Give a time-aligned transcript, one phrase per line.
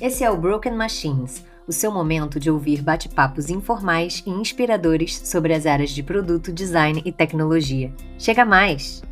[0.00, 5.52] Esse é o Broken Machines, o seu momento de ouvir bate-papos informais e inspiradores sobre
[5.52, 7.92] as áreas de produto, design e tecnologia.
[8.18, 9.02] Chega mais!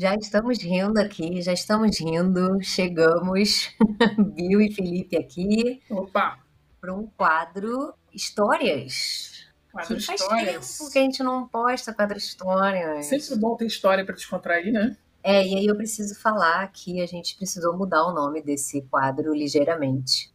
[0.00, 2.58] Já estamos rindo aqui, já estamos rindo.
[2.62, 3.68] Chegamos,
[4.34, 5.82] Bill e Felipe aqui.
[5.90, 6.38] Opa!
[6.80, 9.46] Para um quadro Histórias.
[9.70, 10.78] Quadro que faz Histórias.
[10.78, 13.04] tempo que a gente não posta quadro Histórias.
[13.04, 14.96] Sempre bom ter história para descontrair, né?
[15.22, 19.34] É, e aí eu preciso falar que a gente precisou mudar o nome desse quadro
[19.34, 20.32] ligeiramente.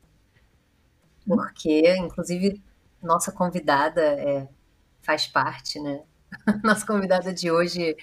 [1.26, 2.62] Porque, inclusive,
[3.02, 4.48] nossa convidada é,
[5.02, 6.04] faz parte, né?
[6.64, 7.96] Nossa convidada de hoje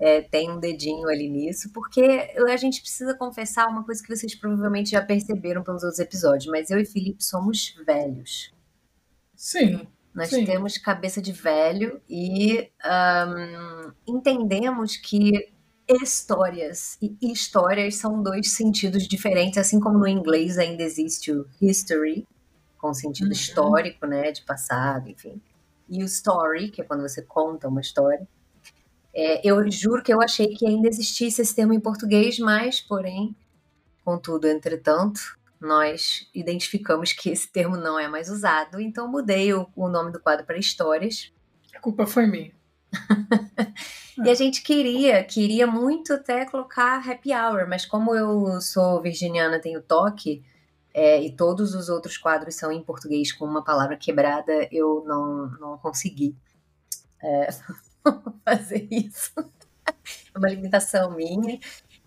[0.00, 2.02] é, tem um dedinho ali nisso, porque
[2.48, 6.70] a gente precisa confessar uma coisa que vocês provavelmente já perceberam pelos outros episódios, mas
[6.70, 8.52] eu e Felipe somos velhos.
[9.34, 9.86] Sim.
[10.14, 10.44] Nós Sim.
[10.46, 15.52] temos cabeça de velho e ahn, entendemos que
[15.88, 22.26] histórias e histórias são dois sentidos diferentes, assim como no inglês ainda existe o history,
[22.78, 23.32] com sentido Uhum.
[23.32, 25.40] histórico, né, de passado, enfim.
[25.88, 28.26] E o story, que é quando você conta uma história.
[29.18, 33.34] É, eu juro que eu achei que ainda existisse esse termo em português, mas, porém,
[34.04, 35.18] contudo, entretanto,
[35.58, 40.20] nós identificamos que esse termo não é mais usado, então mudei o, o nome do
[40.20, 41.32] quadro para Histórias.
[41.74, 42.52] A culpa foi minha.
[44.24, 49.60] E a gente queria, queria muito até colocar happy hour, mas como eu sou virginiana,
[49.60, 50.42] tenho toque,
[50.94, 55.50] é, e todos os outros quadros são em português com uma palavra quebrada, eu não,
[55.60, 56.34] não consegui
[57.22, 57.48] é,
[58.44, 59.32] fazer isso.
[59.86, 59.92] É
[60.38, 61.58] uma limitação minha.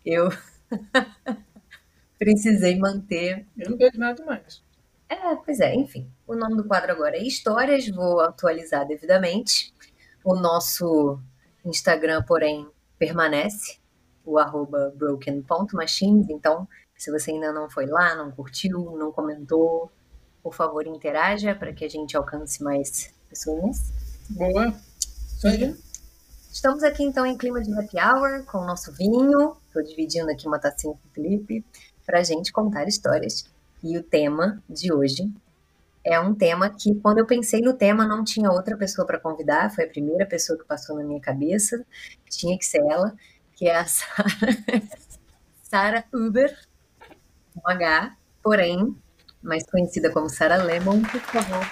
[0.05, 0.29] Eu
[2.17, 4.63] precisei manter Eu não vejo nada mais.
[5.07, 6.09] É, pois é, enfim.
[6.27, 9.73] O nome do quadro agora é Histórias, vou atualizar devidamente.
[10.23, 11.19] O nosso
[11.65, 13.79] Instagram, porém, permanece,
[14.23, 16.29] o arroba broken.machines.
[16.29, 19.91] Então, se você ainda não foi lá, não curtiu, não comentou,
[20.43, 23.91] por favor, interaja para que a gente alcance mais pessoas.
[24.29, 24.73] Boa.
[24.99, 25.88] Isso aí.
[26.59, 29.55] Estamos aqui então em clima de happy hour com o nosso vinho.
[29.65, 31.63] Estou dividindo aqui uma tacinha com o Felipe
[32.05, 33.45] para a gente contar histórias.
[33.81, 35.31] E o tema de hoje
[36.03, 39.73] é um tema que, quando eu pensei no tema, não tinha outra pessoa para convidar.
[39.73, 41.81] Foi a primeira pessoa que passou na minha cabeça.
[42.29, 43.15] Tinha que ser ela,
[43.55, 43.85] que é a
[45.63, 46.53] Sara Uber,
[47.53, 48.93] com H, porém,
[49.41, 51.65] mais conhecida como Sara Lemon, por favor.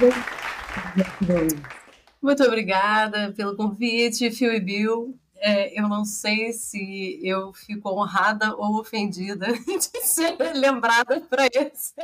[2.22, 5.18] Muito obrigada pelo convite, Phil e Bill.
[5.36, 11.94] É, eu não sei se eu fico honrada ou ofendida de ser lembrada para esse.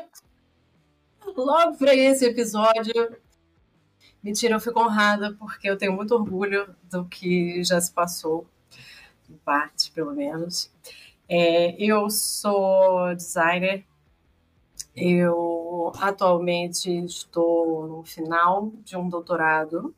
[1.36, 3.16] Logo para esse episódio.
[4.22, 8.46] Mentira, eu fico honrada porque eu tenho muito orgulho do que já se passou,
[9.28, 10.72] em parte, pelo menos.
[11.28, 13.84] É, eu sou designer,
[14.96, 19.94] eu atualmente estou no final de um doutorado.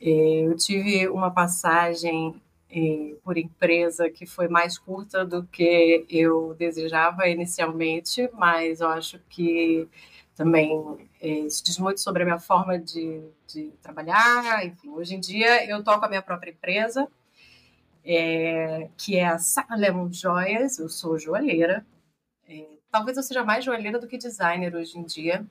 [0.00, 2.34] É, Eu tive uma passagem
[2.70, 9.18] eh, por empresa que foi mais curta do que eu desejava inicialmente, mas eu acho
[9.28, 9.88] que
[10.34, 10.70] também
[11.20, 14.64] eh, isso diz muito sobre a minha forma de, de trabalhar.
[14.66, 17.08] Enfim, hoje em dia eu toco a minha própria empresa,
[18.04, 20.78] eh, que é a Sarah Lemon Joias.
[20.78, 21.86] Eu sou joalheira.
[22.48, 25.46] Eh, talvez eu seja mais joalheira do que designer hoje em dia.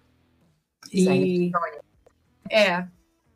[0.91, 1.81] Designer E- de história.
[2.49, 2.87] é,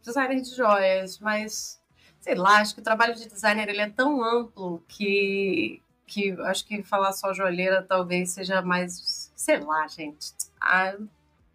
[0.02, 1.80] designer de joias, mas
[2.20, 6.66] sei lá, acho que o trabalho de designer ele é tão amplo que, que acho
[6.66, 10.32] que falar só joalheira talvez seja mais, sei lá, gente.
[10.60, 10.96] Ah,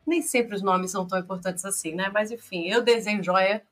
[0.06, 2.08] nem sempre os nomes são tão importantes assim, né?
[2.14, 3.64] Mas enfim, eu desenho joia,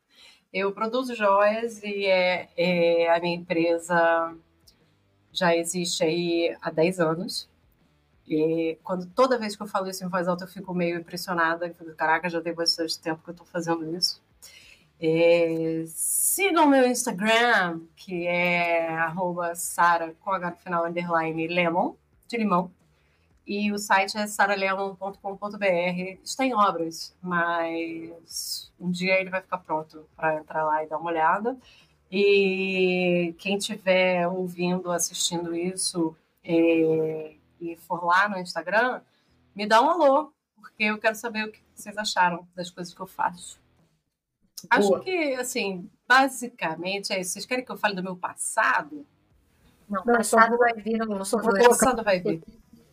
[0.53, 4.35] eu produzo joias e é, é, a minha empresa
[5.33, 7.49] já existe aí há 10 anos.
[8.27, 11.69] E quando toda vez que eu falo isso em voz alta, eu fico meio impressionada.
[11.97, 14.23] Caraca, já tem bastante tempo que eu estou fazendo isso.
[15.01, 21.95] É, sigam meu Instagram, que é arroba Sara, com H no final, underline, lemon,
[22.29, 22.71] de limão.
[23.45, 26.21] E o site é saralemon.com.br.
[26.23, 30.99] Está em obras, mas um dia ele vai ficar pronto para entrar lá e dar
[30.99, 31.57] uma olhada.
[32.11, 39.01] E quem estiver ouvindo, assistindo isso é, e for lá no Instagram,
[39.55, 43.01] me dá um alô, porque eu quero saber o que vocês acharam das coisas que
[43.01, 43.61] eu faço.
[44.71, 45.01] Acho Boa.
[45.01, 47.33] que, assim, basicamente é isso.
[47.33, 49.05] Vocês querem que eu fale do meu passado?
[49.89, 52.21] Não, Não, só passado vou- vai vir um só no vou O colocar- passado vai
[52.21, 52.43] vir.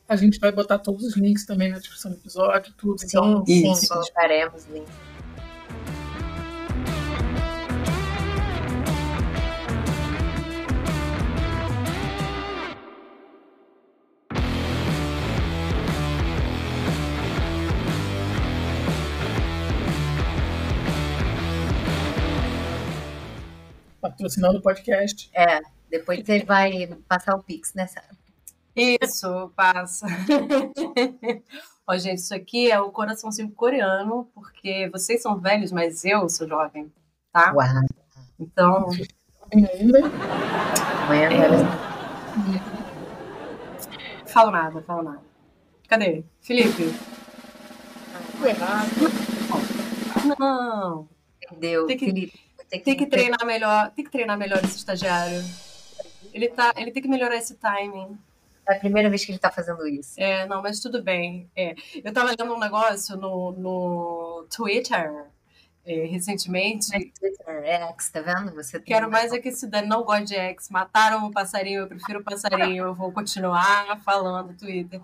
[0.07, 2.99] A gente vai botar todos os links também na descrição do episódio, tudo.
[2.99, 3.87] Sim, então, sim, Isso.
[3.89, 4.87] colocaremos link.
[24.19, 25.29] Patrocinando o podcast.
[25.33, 28.03] É, depois você vai passar o Pix né, nessa.
[28.75, 30.05] Isso, passa.
[31.87, 36.47] Ó, gente, isso aqui é o coraçãozinho coreano, porque vocês são velhos, mas eu sou
[36.47, 36.91] jovem,
[37.31, 37.51] tá?
[37.53, 37.67] Uau,
[38.39, 38.89] Então,
[39.51, 39.99] ainda.
[41.05, 41.49] amanhã vai
[44.27, 45.21] falo nada, falo nada.
[45.87, 46.23] Cadê?
[46.41, 46.93] Felipe?
[50.37, 51.09] Não.
[51.39, 52.48] Perdeu, Tem que- Felipe.
[52.69, 55.43] Tem Tem que treinar melhor, tem que treinar melhor esse estagiário.
[56.33, 58.17] Ele, tá, ele tem que melhorar esse timing.
[58.67, 60.13] É a primeira vez que ele tá fazendo isso.
[60.17, 61.49] É, não, mas tudo bem.
[61.55, 61.73] É,
[62.03, 65.27] eu tava lendo um negócio no, no Twitter
[65.85, 66.87] é, recentemente.
[66.91, 68.53] Twitter, X, tá vendo?
[68.53, 70.69] Você Quero mais é que se não gosto de ex.
[70.69, 75.01] Mataram o passarinho, eu prefiro o passarinho, eu vou continuar falando Twitter.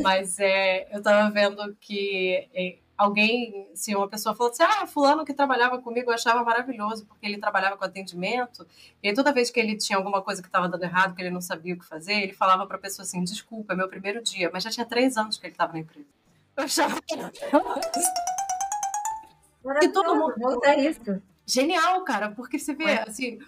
[0.00, 5.24] Mas é, eu tava vendo que é, alguém, se uma pessoa falou assim, ah, fulano
[5.24, 8.66] que trabalhava comigo eu achava maravilhoso, porque ele trabalhava com atendimento,
[9.02, 11.30] e aí toda vez que ele tinha alguma coisa que estava dando errado, que ele
[11.30, 14.50] não sabia o que fazer, ele falava pra pessoa assim, desculpa, é meu primeiro dia,
[14.52, 16.06] mas já tinha três anos que ele estava na empresa.
[16.56, 16.94] Eu achava
[19.64, 21.22] Maravilhoso, todo mundo- Volta a isso.
[21.46, 23.02] Genial, cara, porque você vê, É.
[23.08, 23.38] assim,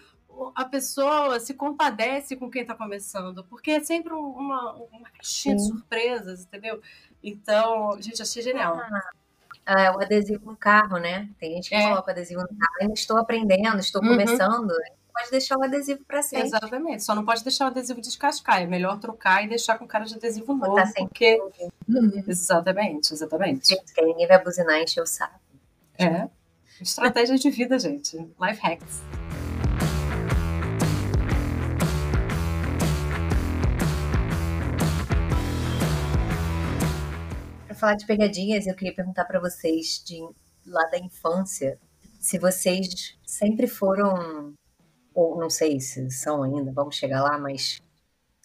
[0.55, 5.57] a pessoa se compadece com quem tá começando, porque é sempre um- uma, uma caixinha
[5.57, 6.81] de surpresas, entendeu?
[7.23, 8.77] Então, gente, achei genial.
[8.79, 9.11] Ah,
[9.67, 11.29] o adesivo no carro, né?
[11.39, 11.89] Tem gente que É.
[11.89, 12.75] coloca adesivo no carro.
[12.81, 14.09] Ainda estou aprendendo, estou Uhum.
[14.11, 14.73] começando.
[15.17, 16.49] Pode deixar o adesivo para sempre.
[16.49, 20.05] Exatamente, só não pode deixar o adesivo descascar, é melhor trocar e deixar com cara
[20.05, 21.05] de adesivo novo, sempre.
[21.05, 21.41] porque...
[21.89, 23.69] Hum, Exatamente, exatamente.
[23.69, 25.39] Gente, que ninguém vai buzinar e encher o saco.
[25.97, 26.29] É,
[26.81, 29.24] estratégia de vida, gente, life hacks.
[37.85, 40.19] Falar de pegadinhas, eu queria perguntar para vocês de
[40.67, 41.79] lá da infância,
[42.19, 44.55] se vocês sempre foram,
[45.15, 47.83] ou não sei se são ainda, vamos chegar lá, mas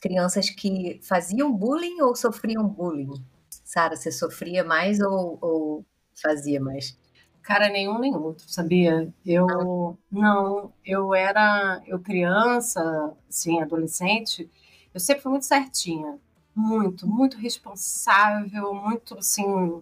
[0.02, 3.14] crianças que faziam bullying ou sofriam bullying?
[3.50, 5.86] Sara, você sofria mais ou, ou
[6.22, 6.98] fazia mais?
[7.42, 9.08] Cara, nenhum nem outro, sabia?
[9.26, 14.50] Eu não, eu era, eu criança, assim, adolescente,
[14.94, 16.20] eu sempre fui muito certinha,
[16.56, 19.82] muito, muito responsável, muito assim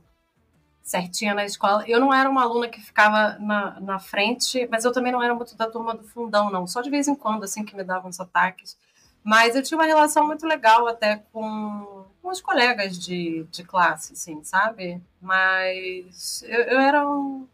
[0.84, 1.84] certinha na escola.
[1.88, 5.36] Eu não era uma aluna que ficava na, na frente, mas eu também não era
[5.36, 6.66] muito da turma do fundão, não.
[6.68, 8.78] Só de vez em quando, assim, que me davam uns ataques.
[9.24, 14.14] Mas eu tinha uma relação muito legal até com, com os colegas de, de classe,
[14.14, 15.02] assim, sabe?
[15.22, 17.46] Mas eu, eu era um-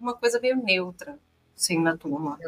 [0.00, 1.16] uma coisa meio neutra,
[1.56, 2.38] assim, na turma.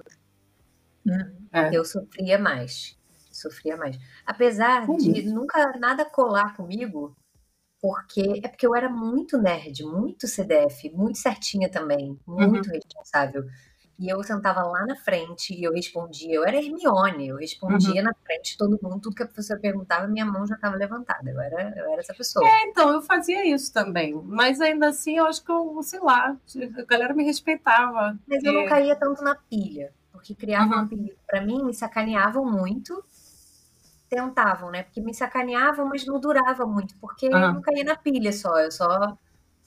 [1.52, 1.70] É.
[1.76, 2.96] Eu sofria mais.
[3.32, 3.98] Sofria mais.
[4.26, 7.16] Apesar de nunca nada colar comigo,
[7.80, 13.44] porque é porque eu era muito nerd, muito CDF, muito certinha também, muito responsável.
[13.98, 16.34] E eu sentava lá na frente e eu respondia.
[16.34, 20.08] Eu era Hermione, eu respondia na frente de todo mundo, tudo que a professora perguntava,
[20.08, 21.30] minha mão já estava levantada.
[21.30, 22.44] Eu era, eu era essa pessoa.
[22.62, 24.14] Então, eu fazia isso também.
[24.24, 26.36] Mas ainda assim, eu acho que eu, sei lá,
[26.78, 28.18] a galera me respeitava.
[28.26, 28.68] Mas eu não É.
[28.68, 30.82] caía tanto na pilha, porque criavam Uhum.
[30.82, 33.04] um apelido pra mim, me sacaneavam muito.
[34.12, 34.82] Tentavam, né?
[34.82, 38.58] Porque me sacaneavam, mas não durava muito, porque eu não caía na pilha só.
[38.58, 39.16] Eu só.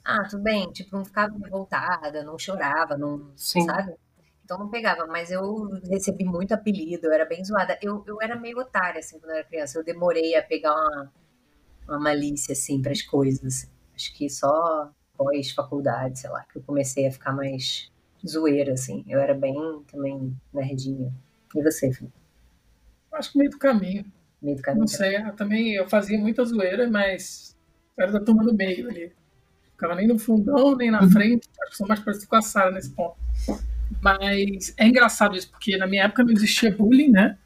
[0.04, 0.72] Ah, tudo bem.
[0.72, 3.32] Tipo, não ficava revoltada, não chorava, não.
[3.36, 3.66] Sim.
[3.66, 3.96] Sabe?
[4.44, 7.76] Então não pegava, mas eu recebi muito apelido, eu era bem zoada.
[7.82, 9.80] Eu, eu era meio otária, assim, quando eu era criança.
[9.80, 11.12] Eu demorei a pegar uma,
[11.88, 13.68] uma malícia, assim, pras coisas.
[13.96, 17.92] Acho que só pós-faculdade, sei lá, que eu comecei a ficar mais
[18.24, 19.04] zoeira, assim.
[19.08, 19.56] Eu era bem
[19.92, 21.12] também nerdinha.
[21.56, 22.14] E você, Felipe?
[23.12, 24.06] acho que meio do caminho.
[24.42, 24.82] Meio do caminho.
[24.82, 27.56] Não sei, eu também eu fazia muita zoeira, mas
[27.98, 29.12] era da turma do meio ali.
[29.72, 31.48] Ficava nem no fundão, nem na frente.
[31.62, 33.18] Acho que sou mais parecido com a Sara nesse ponto.
[34.02, 37.38] Mas é engraçado isso, porque na minha época não existia bullying, né?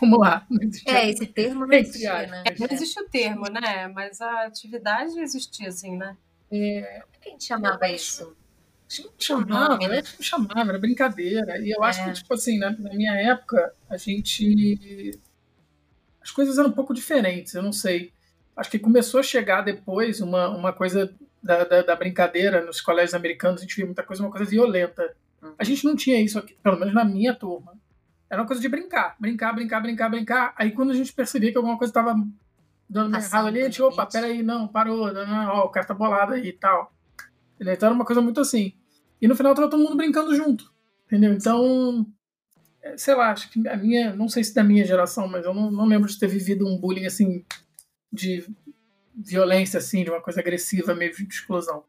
[0.00, 0.46] Vamos lá.
[0.50, 2.44] Não existia É, esse termo não existia, né?
[2.58, 3.88] Não existe o termo, né?
[3.88, 6.16] Mas a atividade existia, assim, né?
[6.50, 8.36] É, Como que a gente chamava isso?
[8.88, 11.58] Acho que não chamava, acho não chamava, era brincadeira.
[11.58, 12.04] E eu acho É.
[12.04, 15.18] que, tipo assim, né, na minha época, a gente.
[16.26, 18.12] As coisas eram um pouco diferentes, eu não sei.
[18.56, 23.14] Acho que começou a chegar depois uma, uma coisa da, da, da brincadeira nos colégios
[23.14, 25.14] americanos, a gente via muita coisa, uma coisa violenta.
[25.56, 27.74] A gente não tinha isso aqui, pelo menos na minha turma.
[28.28, 30.54] Era uma coisa de brincar, brincar, brincar, brincar, brincar.
[30.58, 32.16] Aí quando a gente percebia que alguma coisa estava
[32.90, 36.32] dando errado ali, a gente, opa, peraí, não, parou, não, ó, o cara tá bolado
[36.32, 36.92] aí e tal.
[37.60, 38.72] Então era uma coisa muito assim.
[39.22, 40.74] E no final tava todo mundo brincando junto.
[41.06, 41.32] Entendeu?
[41.32, 42.04] Então,
[42.96, 45.70] sei lá, acho que a minha, não sei se da minha geração, mas eu não,
[45.70, 47.44] não lembro de ter vivido um bullying assim
[48.12, 48.46] de
[49.14, 51.84] violência, assim, de uma coisa agressiva, meio de explosão.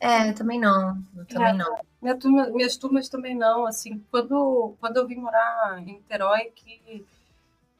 [0.00, 1.02] É, também não.
[1.28, 1.76] também é, não.
[2.00, 3.66] Minha turma, minhas turmas também não.
[3.66, 7.04] Assim, quando, quando eu vim morar em Niterói, que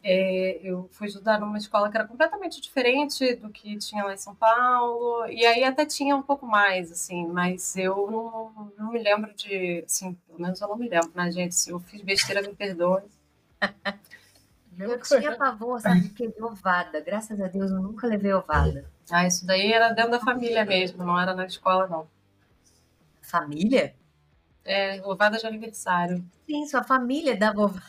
[0.02, 4.18] é, eu fui estudar numa escola que era completamente diferente do que tinha lá em
[4.18, 9.02] São Paulo, e aí até tinha um pouco mais, assim, mas eu não, não me
[9.02, 11.54] lembro de, assim, pelo menos eu não me lembro, né, gente?
[11.54, 13.02] Se eu fiz besteira, me perdoe.
[14.78, 17.00] eu tinha pavor, sabe, de que ovada.
[17.00, 18.88] Graças a Deus eu nunca levei ovada.
[19.10, 22.06] Ah, isso daí era dentro da família mesmo, não era na escola, não.
[23.20, 23.94] Família?
[24.68, 26.22] É, ovada de aniversário.
[26.46, 27.82] Sim, sua família dava ovada.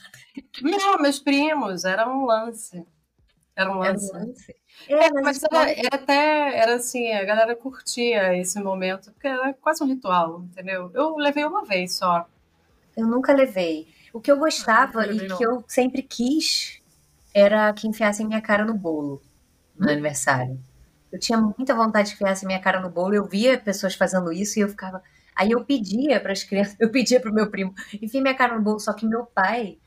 [0.62, 2.86] Não, meus primos, era um lance.
[3.56, 4.10] Era um lance.
[4.10, 4.56] Era um lance.
[4.88, 9.54] É, é mas era, era, até, era assim, a galera curtia esse momento, porque era
[9.56, 10.90] quase um ritual, entendeu?
[10.94, 12.26] Eu levei uma vez só.
[12.96, 13.88] Eu nunca levei.
[14.14, 15.38] O que eu gostava eu e não.
[15.38, 16.82] que eu sempre quis
[17.34, 19.22] era que enfiassem minha cara no bolo
[19.78, 19.92] no hum.
[19.92, 20.60] aniversário.
[21.12, 24.60] Eu tinha muita vontade de enfiassem minha cara no bolo, eu via pessoas fazendo isso
[24.60, 25.02] e eu ficava,
[25.40, 28.58] Aí eu pedia para as crianças, eu pedia para o meu primo, enfim, minha cara
[28.58, 29.78] no bolo, só que meu pai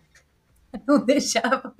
[0.89, 1.75] não deixava.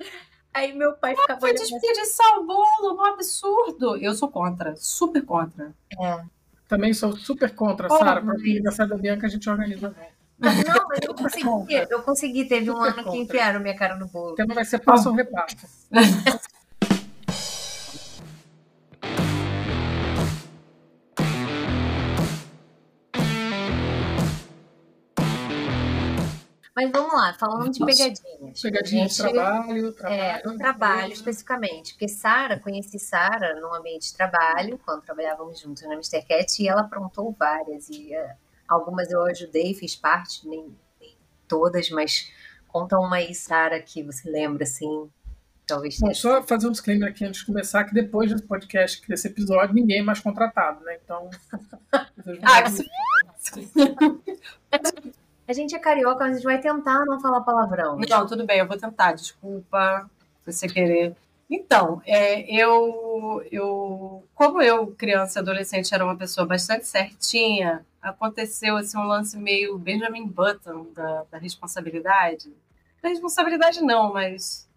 [0.53, 1.39] Aí meu pai ficava.
[1.39, 3.97] Foi desperdiçar o bolo, um absurdo.
[3.97, 5.73] Eu sou contra, super contra.
[5.99, 6.23] É.
[6.67, 8.21] Também sou super contra, oh, Sara.
[8.21, 9.95] Para o aniversário da Bianca a gente organiza.
[10.37, 11.73] Não, mas eu consegui.
[11.89, 12.45] Eu consegui.
[12.45, 14.33] Teve um ano que enfiaram minha cara no bolo.
[14.33, 15.55] Então vai ser passo ou repasso.
[26.75, 28.61] Mas vamos lá, falando de pegadinhas.
[28.61, 30.21] Pegadinhas de trabalho, trabalho.
[30.21, 31.93] É, trabalho especificamente.
[31.93, 36.23] Porque Sara, conheci Sara no ambiente de trabalho, quando trabalhávamos juntos na Mr.
[36.23, 37.89] Cat, e ela aprontou várias.
[37.89, 38.35] E uh,
[38.67, 41.15] algumas eu ajudei, fiz parte, nem, nem
[41.47, 42.31] todas, mas
[42.67, 45.07] conta uma aí, Sara, que você lembra, assim,
[45.67, 49.27] talvez Bom, só fazer um disclaimer aqui antes de começar, que depois desse podcast, desse
[49.27, 50.97] episódio, ninguém é mais contratado, né?
[51.03, 51.29] Então.
[52.41, 52.83] ah, isso...
[55.47, 57.97] A gente é carioca, mas a gente vai tentar não falar palavrão.
[58.09, 60.09] Não, tudo bem, eu vou tentar, desculpa
[60.45, 61.15] se você querer.
[61.49, 68.77] Então, é, eu, eu, como eu, criança e adolescente, era uma pessoa bastante certinha, aconteceu
[68.77, 72.51] assim, um lance meio Benjamin Button da, da responsabilidade.
[73.01, 74.67] Da responsabilidade não, mas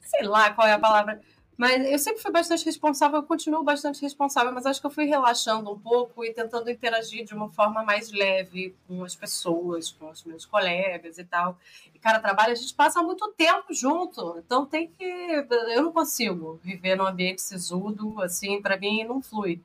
[0.00, 1.20] sei lá qual é a palavra.
[1.60, 5.04] Mas eu sempre fui bastante responsável, eu continuo bastante responsável, mas acho que eu fui
[5.04, 10.08] relaxando um pouco e tentando interagir de uma forma mais leve com as pessoas, com
[10.08, 11.58] os meus colegas e tal.
[11.94, 15.04] E, cara, trabalho, a gente passa muito tempo junto, então tem que.
[15.04, 19.60] Eu não consigo viver num ambiente sisudo, assim, para mim não flui.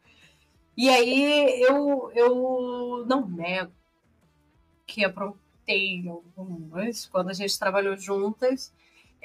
[0.75, 3.72] E aí eu, eu não nego
[4.86, 8.74] que aprontei algumas quando a gente trabalhou juntas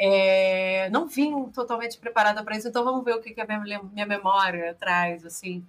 [0.03, 3.83] é, não vim totalmente preparada para isso, então vamos ver o que, que a minha,
[3.83, 5.63] minha memória traz, assim.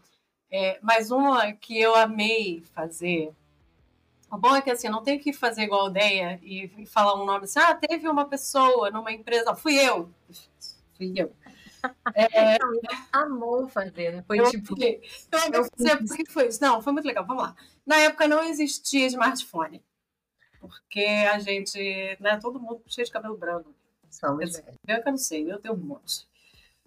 [0.50, 3.34] É, mas uma que eu amei fazer.
[4.32, 7.26] O bom é que assim, não tenho que fazer igual a Deia e falar um
[7.26, 10.10] nome assim, ah, teve uma pessoa numa empresa, fui eu.
[10.96, 11.36] Fui eu.
[12.14, 12.60] É,
[13.12, 14.24] amou fazer, né?
[14.28, 14.76] Foi eu, tipo.
[14.80, 15.02] Eu,
[15.52, 16.62] eu fazer porque foi isso.
[16.62, 17.26] Não, foi muito legal.
[17.26, 17.56] Vamos lá.
[17.84, 19.84] Na época não existia smartphone.
[20.60, 21.80] Porque a gente,
[22.20, 23.74] né, todo mundo cheio de cabelo branco.
[24.12, 26.30] Somos eu, eu, eu não sei, eu tenho um monte.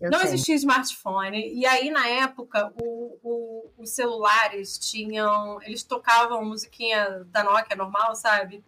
[0.00, 5.62] Eu não existia smartphone, e aí na época o, o, os celulares tinham.
[5.62, 8.62] Eles tocavam musiquinha da Nokia normal, sabe?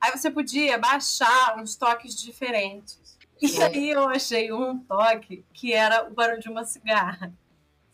[0.00, 3.18] Aí você podia baixar uns toques diferentes.
[3.40, 3.64] E é.
[3.64, 7.32] aí eu achei um toque que era o barulho de uma cigarra.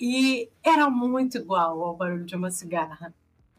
[0.00, 3.12] E era muito igual ao barulho de uma cigarra.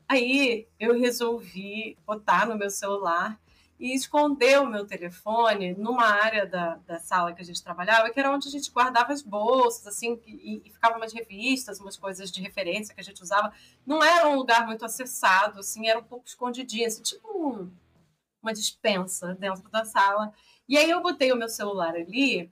[0.07, 3.39] Aí eu resolvi botar no meu celular
[3.79, 8.19] e escondeu o meu telefone numa área da, da sala que a gente trabalhava, que
[8.19, 12.31] era onde a gente guardava as bolsas, assim, e, e ficavam umas revistas, umas coisas
[12.31, 13.51] de referência que a gente usava.
[13.85, 17.69] Não era um lugar muito acessado, assim, era um pouco escondidinho, assim, tipo um,
[18.41, 20.31] uma dispensa dentro da sala.
[20.67, 22.51] E aí eu botei o meu celular ali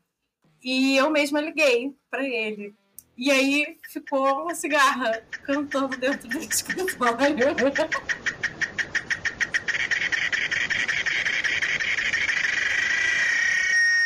[0.62, 2.76] e eu mesma liguei para ele.
[3.16, 7.38] E aí ficou uma cigarra cantando dentro do escritório.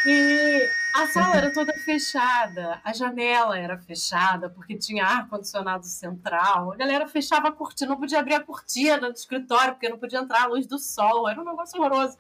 [0.10, 6.72] E A sala era toda fechada, a janela era fechada, porque tinha ar-condicionado central.
[6.72, 10.20] A galera fechava a cortina, não podia abrir a cortina do escritório, porque não podia
[10.20, 11.28] entrar a luz do sol.
[11.28, 12.16] Era um negócio horroroso.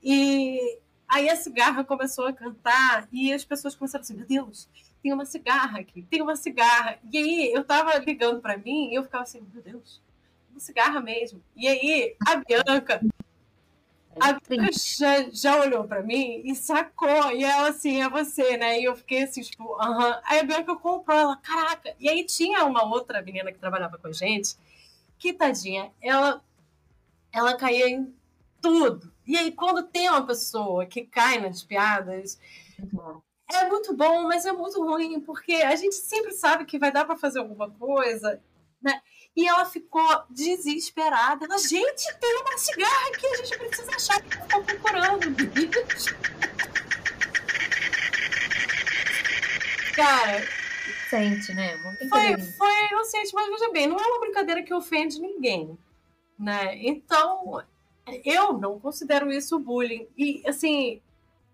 [0.00, 0.78] E
[1.08, 4.68] aí a cigarra começou a cantar e as pessoas começaram a dizer: Meu Deus,
[5.02, 6.96] tem uma cigarra aqui, tem uma cigarra.
[7.12, 10.00] E aí eu tava ligando para mim e eu ficava assim: Meu Deus,
[10.48, 11.42] uma cigarra mesmo.
[11.56, 13.00] E aí a Bianca
[14.20, 17.30] a Bianca já, já olhou para mim e sacou.
[17.32, 18.80] E ela assim, é você, né?
[18.80, 20.08] E eu fiquei assim, tipo, aham.
[20.08, 20.20] Uh -huh.
[20.24, 21.94] Aí a Bianca comprou, ela, caraca.
[22.00, 24.56] E aí tinha uma outra menina que trabalhava com a gente,
[25.18, 26.42] que tadinha, ela,
[27.32, 28.14] ela caía em
[28.60, 29.12] tudo.
[29.26, 32.38] E aí, quando tem uma pessoa que cai nas piadas,
[33.52, 37.04] é muito bom, mas é muito ruim, porque a gente sempre sabe que vai dar
[37.04, 38.40] para fazer alguma coisa?
[39.36, 41.44] E ela ficou desesperada.
[41.44, 45.26] Ela, gente, tem uma cigarra aqui, a gente precisa achar que estão procurando.
[49.94, 50.42] Cara.
[51.10, 51.76] Sente, né?
[52.08, 55.78] Foi, foi inocente, mas veja bem, não é uma brincadeira que ofende ninguém.
[56.38, 56.78] Né?
[56.86, 57.62] Então,
[58.24, 60.08] eu não considero isso bullying.
[60.16, 61.00] E, assim,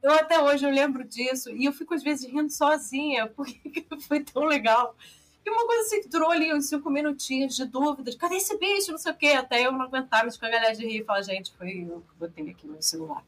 [0.03, 4.21] eu até hoje eu lembro disso e eu fico às vezes rindo sozinha, porque foi
[4.21, 4.97] tão legal.
[5.45, 8.93] E uma coisa assim que durou ali uns cinco minutinhos de dúvidas, cadê esse bicho?
[8.93, 9.29] Não sei o quê.
[9.29, 12.51] Até eu não aguentava me escangalhar de rir e falar, gente, foi eu que botei
[12.51, 13.25] aqui no celular.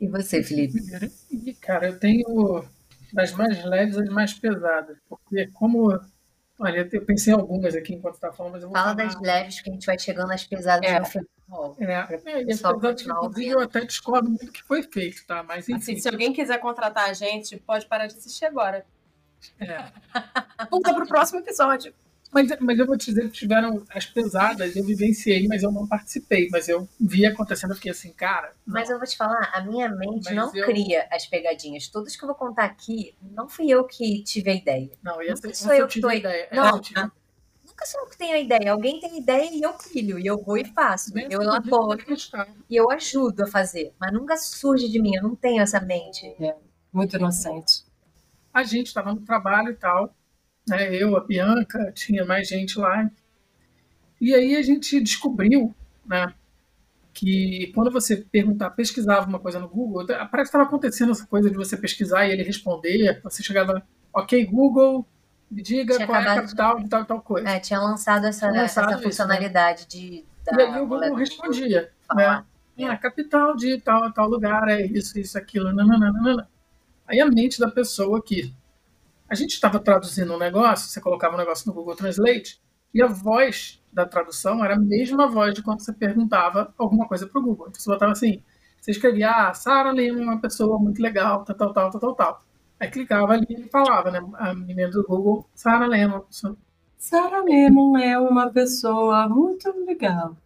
[0.00, 0.78] E você, Felipe?
[1.30, 2.64] E, cara, eu tenho
[3.12, 4.96] das mais leves às mais pesadas.
[5.08, 5.98] Porque como.
[6.60, 9.04] Olha, eu pensei em algumas aqui enquanto está falando, mas eu vou Fala falar...
[9.04, 10.98] das leves que a gente vai chegando nas pesadas É.
[10.98, 11.76] no final.
[11.78, 11.84] É,
[12.26, 15.42] é, e inclusive, eu até discordo muito do que foi feito, tá?
[15.42, 15.74] Mas enfim.
[15.78, 18.84] Assim, se alguém quiser contratar a gente, pode parar de assistir agora.
[19.60, 20.66] É.
[20.66, 21.92] Pula pro próximo episódio.
[22.30, 25.86] Mas, mas eu vou te dizer que tiveram as pesadas, eu vivenciei, mas eu não
[25.86, 26.46] participei.
[26.52, 28.52] Mas eu vi acontecendo, eu fiquei assim, cara.
[28.66, 28.74] não.
[28.74, 31.88] Mas eu vou te falar, a minha mente Mas não eu- cria as pegadinhas.
[31.88, 34.90] Todas que eu vou contar aqui, não fui eu que tive a ideia.
[35.02, 36.48] Não, e essa, Nunca essa sou eu eu que tive tô- ideia.
[36.52, 37.00] Não, Essa eu tive-
[37.66, 38.72] Nunca sou eu que tenho a ideia.
[38.72, 40.18] Alguém tem ideia e eu pilho.
[40.18, 41.16] E eu vou e faço.
[41.16, 42.46] Eu eu não acreditar.
[42.68, 43.94] E eu ajudo a fazer.
[44.00, 45.14] Mas nunca surge de mim.
[45.14, 46.34] Eu não tenho essa mente.
[46.92, 47.84] Muito inocente.
[48.52, 50.14] A gente estava no trabalho e tal,
[50.68, 50.94] né?
[50.94, 53.08] Eu, a Bianca, tinha mais gente lá.
[54.20, 56.32] E aí a gente descobriu, né?
[57.12, 61.50] Que quando você perguntar, pesquisava uma coisa no Google, parece que estava acontecendo essa coisa
[61.50, 63.20] de você pesquisar e ele responder.
[63.24, 63.82] Você chegava,
[64.12, 65.04] ok, Google,
[65.50, 67.48] me diga Tinha qual é a acabado de- capital de tal e tal coisa.
[67.48, 69.10] É, tinha lançado essa, Tinha lançado essa isso, né?
[69.10, 69.98] funcionalidade de.
[69.98, 70.24] E
[70.56, 72.46] Da aí o Google respondia, falar.
[72.76, 72.86] né?
[72.88, 76.48] Ah, capital de tal, tal lugar, é isso, isso, aquilo, nananana.
[77.08, 78.54] Aí a mente da pessoa aqui.
[79.28, 82.60] A gente estava traduzindo um negócio, você colocava um negócio no Google Translate,
[82.92, 87.26] e a voz da tradução era a mesma voz de quando você perguntava alguma coisa
[87.26, 87.66] para o Google.
[87.68, 88.42] Então você botava assim,
[88.80, 92.14] você escrevia, ah, Sarah Lima é uma pessoa muito legal, tal, tal, tal, tal, tal,
[92.14, 92.42] tal.
[92.80, 94.20] Aí clicava ali e falava, né?
[94.34, 95.46] A menina do Google,
[96.06, 96.56] uma pessoa
[96.98, 100.36] Sarah Lemon é uma pessoa muito legal.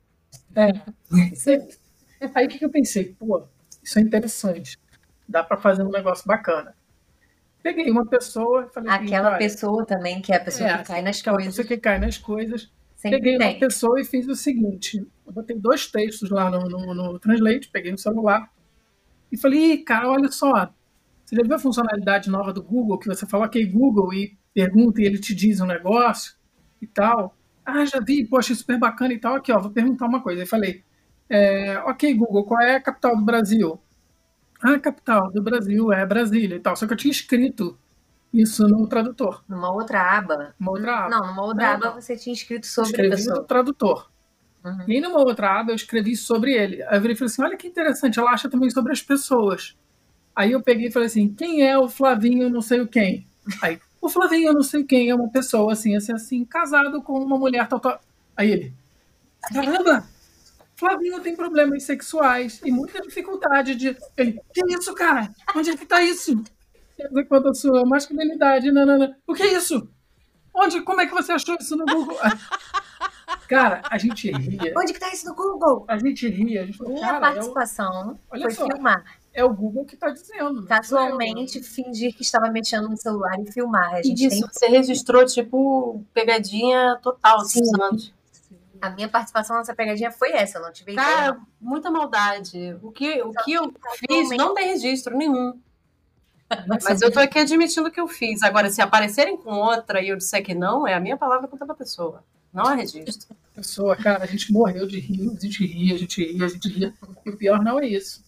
[2.35, 3.15] Aí o que eu pensei?
[3.19, 3.43] Pô,
[3.83, 4.79] isso é interessante.
[5.33, 6.75] Dá para fazer um negócio bacana.
[7.63, 10.85] Peguei uma pessoa falei assim, Aquela olha, pessoa também, que é a pessoa É, que
[10.85, 11.57] cai nas aquela coisas.
[11.57, 12.71] pessoa que cai nas coisas.
[12.97, 13.59] Sempre Peguei uma tem.
[13.59, 17.93] pessoa e fiz o seguinte: eu botei dois textos lá no, no, no Translate, peguei
[17.93, 18.51] no celular
[19.31, 20.73] e falei, Ih, cara, olha só.
[21.25, 25.01] Você já viu a funcionalidade nova do Google que você fala, ok, Google, e pergunta
[25.01, 26.35] e ele te diz um negócio
[26.81, 27.35] e tal?
[27.65, 29.37] Ah, já vi, poxa, super bacana e tal.
[29.37, 30.43] Aqui, ó, vou perguntar uma coisa.
[30.43, 30.83] Aí falei,
[31.31, 33.81] é, ok, Google, qual é a capital do Brasil?
[34.63, 36.77] Ah, a capital do Brasil é Brasília e tal.
[36.77, 37.79] Só que eu tinha escrito
[38.33, 40.55] isso no tradutor, Numa outra aba.
[40.59, 41.11] uma outra aba.
[41.11, 41.95] Não, numa outra aba não.
[42.01, 43.45] você tinha escrito sobre a escrevi no pessoa.
[43.45, 44.11] tradutor.
[44.65, 44.85] Uhum.
[44.89, 46.83] E numa outra aba, eu escrevi sobre ele.
[46.85, 49.77] Aí eu virei e falei assim: olha que interessante, ela acha também sobre as pessoas.
[50.37, 53.27] Aí eu peguei e falei assim: quem é o Flavinho não sei o quem?
[53.63, 57.37] Aí, o Flavinho não sei quem é uma pessoa assim, assim, assim, casado com uma
[57.39, 58.01] mulher tal, tal.
[58.37, 58.75] Aí ele:
[59.53, 60.05] caramba!
[60.83, 63.97] Flavinho tem problemas sexuais e muita dificuldade de.
[64.17, 65.31] Ele, que isso, cara?
[65.55, 66.43] Onde é que tá isso?
[67.29, 69.17] Quanto a sua masculinidade, nanana.
[69.27, 69.89] O que é isso?
[70.55, 72.17] Onde, como é que você achou isso no Google?
[73.49, 74.75] Cara, a gente ria.
[74.77, 75.85] Onde que tá isso no Google?
[75.89, 76.63] A gente ria.
[76.63, 78.67] A gente falou, Minha cara, é o, participação foi só.
[78.67, 79.05] filmar.
[79.33, 80.53] é o Google que tá dizendo.
[80.61, 83.95] não Casualmente, fingir que estava mexendo no celular e filmar.
[83.95, 84.49] A E gente disso tem...
[84.53, 87.65] você registrou, tipo, pegadinha total, Sim.
[87.65, 88.13] Santos.
[88.83, 90.59] A minha participação nessa pegadinha foi essa.
[90.59, 91.07] Eu não tive ideia.
[91.07, 92.77] Cara, muita maldade.
[92.83, 95.57] O que, o que eu fiz não tem registro nenhum.
[96.83, 98.43] Mas eu tô aqui admitindo que eu fiz.
[98.43, 101.65] Agora, se aparecerem com outra e eu disser que não, é a minha palavra contra
[101.65, 102.25] a pessoa.
[102.53, 103.37] Não há registro.
[103.55, 106.69] pessoa, cara, a gente morreu de rir, a gente ria, a gente ria, a gente
[106.69, 106.95] ria.
[107.25, 108.21] E o pior não é isso.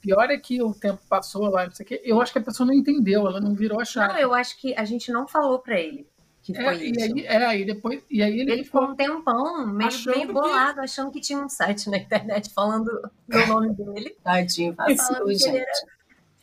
[0.00, 2.00] pior é que o tempo passou lá, não sei o quê.
[2.02, 4.14] Eu acho que a pessoa não entendeu, ela não virou a chave.
[4.14, 6.08] Não, eu acho que a gente não falou pra ele
[6.52, 7.00] que é, foi e isso.
[7.14, 8.02] aí, é, aí depois.
[8.10, 11.48] E aí ele, Ele ficou um tempão meio, meio que- bolado, achando que tinha um
[11.48, 12.90] site na internet falando
[13.28, 14.16] do nome dele.
[14.22, 15.56] Tadinho, vacilo, que gente.
[15.56, 15.72] era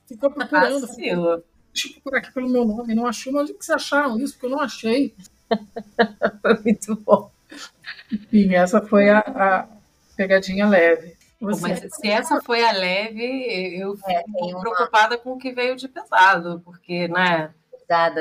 [0.07, 0.81] ficou procurando.
[0.87, 1.43] Vacilo.
[1.73, 2.95] Deixa eu procurar aqui pelo meu nome.
[2.95, 3.33] Não achou.
[3.33, 4.33] Mas onde que vocês acharam isso?
[4.33, 5.13] Porque eu não achei.
[6.41, 7.31] Foi muito bom.
[8.11, 9.67] Enfim, essa foi a, a
[10.15, 11.15] pegadinha leve.
[11.41, 15.51] Você, Mas se essa foi a leve, eu fico É, uma- preocupada com o que
[15.51, 17.51] veio de pesado, porque, né,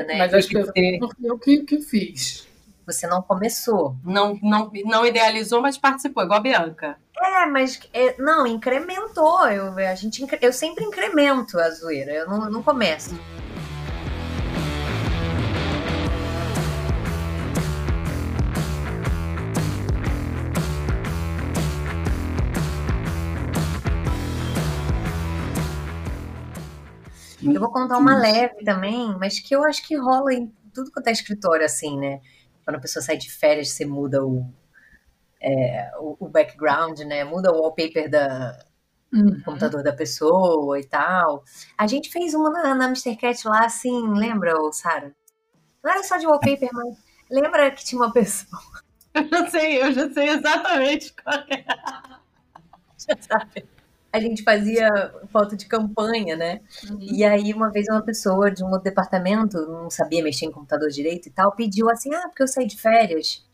[0.05, 0.18] Né?
[0.18, 2.46] mas acho que fui eu que, que fiz.
[2.87, 3.96] Você não começou.
[4.05, 6.98] não, não, não idealizou, mas participou, igual a Bianca.
[7.18, 9.48] É, mas é, não, incrementou.
[9.48, 12.12] Eu, a gente, eu sempre incremento a zoeira.
[12.12, 13.18] Eu não, não começo.
[27.44, 31.09] Eu vou contar uma leve também, mas que eu acho que rola em tudo quanto
[31.09, 32.20] é escritório, assim, né?
[32.64, 34.46] Quando a pessoa sai de férias, você muda o,
[35.40, 37.24] é, o, o background, né?
[37.24, 38.59] Muda o wallpaper da,
[39.12, 41.44] do computador da pessoa e tal.
[41.76, 43.16] A gente fez uma na, na Mr.
[43.16, 45.14] Cat lá, assim, lembra, Sara?
[45.83, 46.96] Não era só de wallpaper, mas
[47.30, 48.62] lembra que tinha uma pessoa,
[49.14, 51.64] Eu já sei, eu já sei exatamente qual é.
[53.20, 53.64] sabe?
[54.14, 54.88] A gente fazia
[55.33, 56.61] foto de campanha, né?
[57.00, 60.88] E aí, uma vez, uma pessoa de um outro departamento, não sabia mexer em computador
[60.88, 63.44] direito e tal, pediu assim: ah, porque eu saí de férias.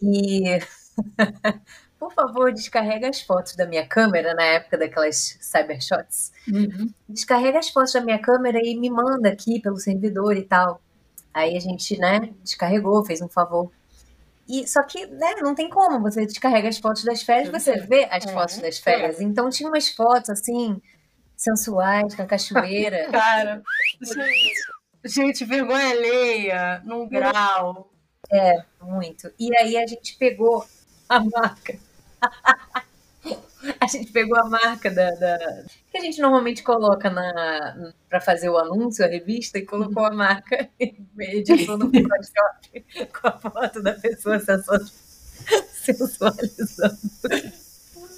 [0.00, 0.58] E.
[1.98, 6.32] Por favor, descarrega as fotos da minha câmera, na época daquelas cybershots.
[6.46, 6.90] Uhum.
[7.08, 10.80] Descarrega as fotos da minha câmera e me manda aqui pelo servidor e tal.
[11.34, 13.70] Aí a gente, né, descarregou, fez um favor.
[14.48, 18.04] E, só que, né, não tem como, você descarrega as fotos das férias, você vê
[18.10, 19.20] as É, fotos das férias.
[19.20, 20.80] Então tinha umas fotos, assim,
[21.36, 23.08] sensuais, com a cachoeira.
[23.12, 23.62] Cara,
[25.04, 27.90] gente, vergonha alheia, num grau.
[28.80, 29.30] Muito.
[29.38, 30.64] E aí a gente pegou
[31.08, 31.78] a marca.
[33.80, 38.48] a gente pegou a marca da, da- que a gente normalmente coloca na para fazer
[38.48, 40.68] o anúncio, a revista, e colocou a marca
[41.18, 44.80] editou no Photoshop com a foto da pessoa sensual-
[45.72, 46.98] sensualizando.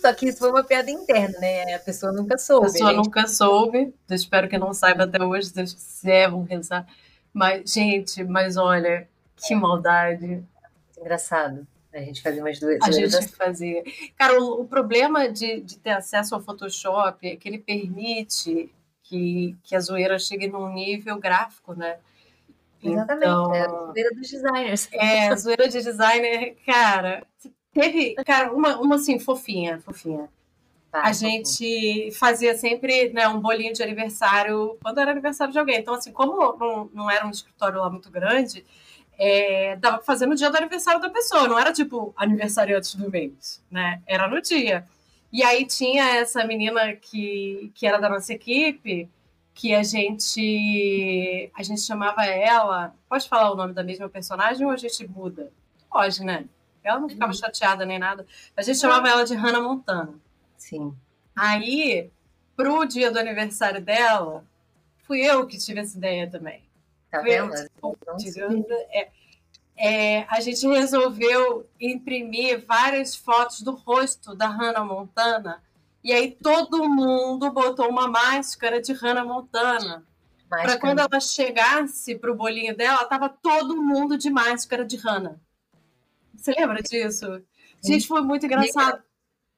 [0.01, 1.75] Só que isso foi uma piada interna, né?
[1.75, 2.67] A pessoa nunca A soube.
[2.73, 3.95] pessoa a gente nunca soube.
[4.09, 5.49] Eu espero que não saiba até hoje.
[5.49, 6.87] Se quiser, vão rezar.
[7.33, 10.43] Mas, gente, mas olha, que maldade.
[10.97, 11.67] Engraçado.
[11.93, 12.79] A gente fazia umas duas.
[12.83, 13.83] A gente fazia.
[14.17, 18.71] Cara, o, o problema de, de ter acesso ao Photoshop é que ele permite
[19.03, 21.99] que, que a zoeira chegue num nível gráfico, né?
[22.83, 23.27] Exatamente.
[23.27, 24.89] Então, É a zoeira dos designers.
[24.93, 27.27] é, a zoeira de designer, cara,
[27.73, 30.29] teve, cara, uma, uma assim, fofinha, fofinha.
[30.93, 35.79] Vai, A gente fazia sempre né, um bolinho de aniversário quando era aniversário de alguém.
[35.79, 38.65] Então, assim, como não, não era um escritório lá muito grande,
[39.19, 41.49] é, dava pra fazer no dia do aniversário da pessoa.
[41.49, 44.01] Não era tipo aniversário antes do mês, né?
[44.07, 44.87] Era no dia.
[45.33, 49.09] E aí tinha essa menina que, que era da nossa equipe,
[49.53, 52.95] que a gente a gente chamava ela.
[53.09, 55.53] Pode falar o nome da mesma personagem ou a gente muda?
[55.91, 56.45] Pode, né?
[56.83, 58.25] Ela não ficava chateada nem nada.
[58.57, 60.15] A gente chamava ela de Hannah Montana.
[60.57, 60.95] Sim.
[61.37, 62.11] Aí,
[62.57, 64.45] pro dia do aniversário dela,
[65.07, 66.68] fui eu que tive essa ideia também.
[67.11, 67.53] Tá vendo?
[68.19, 69.09] Tirando- é,
[69.77, 75.63] é, a gente resolveu imprimir várias fotos do rosto da Hannah Montana.
[76.03, 80.05] E aí todo mundo botou uma máscara de Hannah Montana.
[80.49, 85.39] Para quando ela chegasse pro bolinho dela, tava todo mundo de máscara de Hannah.
[86.35, 87.43] Você lembra disso?
[87.85, 89.03] Gente, foi muito engraçado.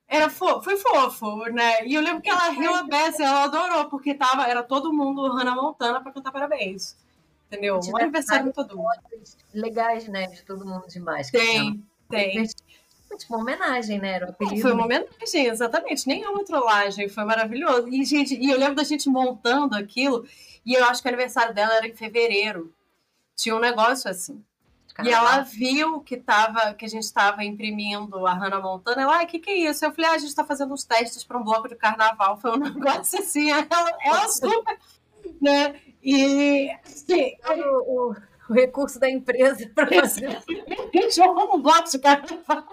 [0.08, 1.86] Era fo foi fofo, né?
[1.86, 5.28] E eu lembro que ela riu a beça, ela adorou, porque tava, era todo mundo
[5.32, 6.96] Hannah Montana para cantar parabéns.
[7.50, 7.80] Entendeu?
[7.84, 8.88] Um aniversário todo mundo.
[9.52, 10.28] legais, né?
[10.28, 11.44] De todo mundo de máscara.
[11.44, 12.44] Tem, tem.
[13.18, 14.12] Tipo uma homenagem, né?
[14.12, 14.62] Era o apelido.
[14.62, 16.06] Foi uma homenagem, exatamente.
[16.06, 17.88] Nem é uma trollagem, foi maravilhoso.
[17.88, 20.24] E, gente, e eu lembro da gente montando aquilo,
[20.64, 22.72] e eu acho que o aniversário dela era em fevereiro.
[23.34, 24.40] Tinha um negócio assim.
[25.04, 29.02] E ela viu que, tava, que a gente estava imprimindo a Hannah Montana.
[29.02, 29.84] Ela, ai, o que, que é isso?
[29.84, 32.36] Eu falei, ah, a gente está fazendo uns testes para um bloco de carnaval.
[32.36, 33.50] Foi um negócio assim.
[33.50, 33.66] Ela,
[34.04, 34.78] ela super.
[35.40, 35.80] Né?
[36.02, 36.70] E.
[36.84, 38.16] Assim, O, o,
[38.48, 40.38] o recurso da empresa para fazer.
[41.14, 42.64] jogou um bloco de carnaval.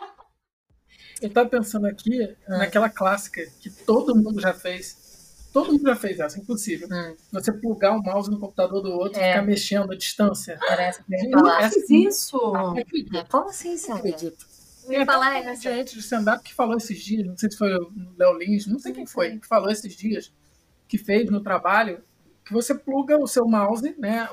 [1.21, 2.57] Eu tava pensando aqui Ah.
[2.59, 5.05] naquela clássica que todo mundo já fez.
[5.51, 6.87] Todo mundo já fez essa, impossível.
[6.91, 9.33] Hum, Você plugar o mouse no computador do outro e É.
[9.33, 10.59] ficar mexendo à distância.
[10.67, 12.37] parece que eu fiz isso.
[12.55, 13.99] Acredito, Como assim, Sara?
[13.99, 14.45] acredito.
[14.87, 15.61] Me falar essa.
[15.61, 18.79] gente de stand-up que falou esses dias, não sei se foi o Léo Lins, não
[18.79, 20.31] sei quem foi, que falou esses dias,
[20.87, 22.01] que fez no trabalho,
[22.47, 24.27] que você pluga o seu mouse, né?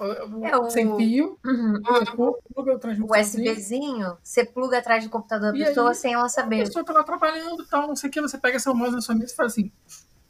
[0.44, 1.80] É, o- Sem fio, Uhum.
[1.82, 2.12] você
[2.54, 3.20] pluga o.
[3.20, 6.64] USBzinho, você pluga atrás do computador da pessoa aí, sem ela A saber.
[6.64, 9.00] pessoa tá lá trabalhando e tal, não sei o que, você pega seu mouse na
[9.00, 9.70] sua mesa e faz assim,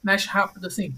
[0.03, 0.95] mexe rápido assim.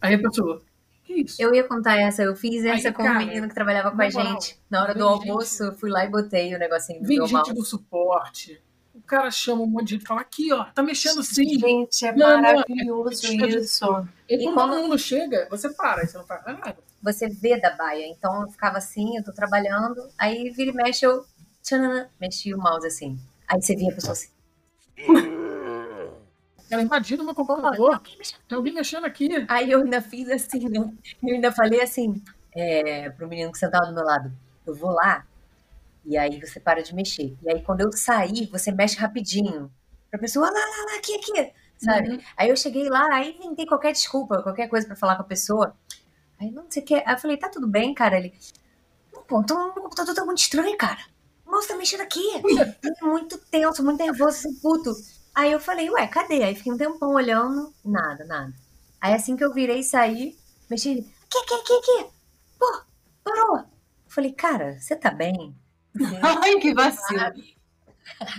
[0.00, 0.60] Aí a pessoa,
[1.04, 1.40] que isso?
[1.40, 4.00] Eu ia contar essa, eu fiz essa Aí, com cara, um menino que trabalhava com
[4.02, 4.58] a moral, gente.
[4.68, 7.18] Na hora do vem gente- almoço, eu fui lá e botei o negocinho do Vem
[7.18, 7.54] meu gente mouse.
[7.54, 8.60] do suporte,
[8.94, 11.58] o cara chama um monte de gente e fala, aqui ó, tá mexendo sim.
[11.58, 13.10] Gente, é Não, não, é- maravilhoso
[13.58, 14.06] isso.
[14.28, 16.76] E E quando todo mundo chega, você para, você não faz nada.
[17.02, 18.06] Você vê da baia.
[18.06, 21.24] Então eu ficava assim, eu tô trabalhando, aí vira e mexe, eu
[21.62, 23.18] tchananã, mexi o mouse assim.
[23.48, 24.28] Aí você via a pessoa assim.
[26.70, 28.00] Ela invadiu meu "Pô, computador,
[28.48, 29.28] tem alguém mexendo aqui.
[29.48, 30.90] Aí eu ainda fiz assim, né?
[31.22, 32.22] Eu ainda falei assim
[32.54, 34.32] é, pro menino que sentava do meu lado:
[34.66, 35.26] eu vou lá,
[36.04, 37.36] e aí você para de mexer.
[37.42, 39.70] E aí quando eu sair, você mexe rapidinho.
[40.10, 42.10] Pra pessoa, lá, lá, lá, aqui, aqui, sabe?
[42.10, 42.20] Uhum.
[42.36, 45.76] Aí eu cheguei lá, aí inventei qualquer desculpa, qualquer coisa pra falar com a pessoa.
[46.40, 46.94] Aí não sei o que.
[46.94, 48.18] Aí eu falei: tá tudo bem, cara?
[48.18, 48.32] Ele:
[49.12, 51.00] não, pô, então o computador tá muito estranho, cara.
[51.46, 52.22] O mouse tá mexendo aqui.
[53.02, 54.92] Muito tenso, muito nervoso, assim, puto.
[55.34, 56.42] Aí eu falei: ué, cadê?
[56.42, 58.54] Aí fiquei um tempão olhando, nada, nada.
[59.00, 60.36] Aí assim que eu virei e saí,
[60.70, 62.10] mexi ele, aqui, aqui, aqui, aqui.
[62.58, 62.82] Pô,
[63.22, 63.58] parou.
[63.58, 63.66] Eu
[64.08, 65.54] falei, cara, você tá bem?
[66.42, 67.20] Ai, que vacilo.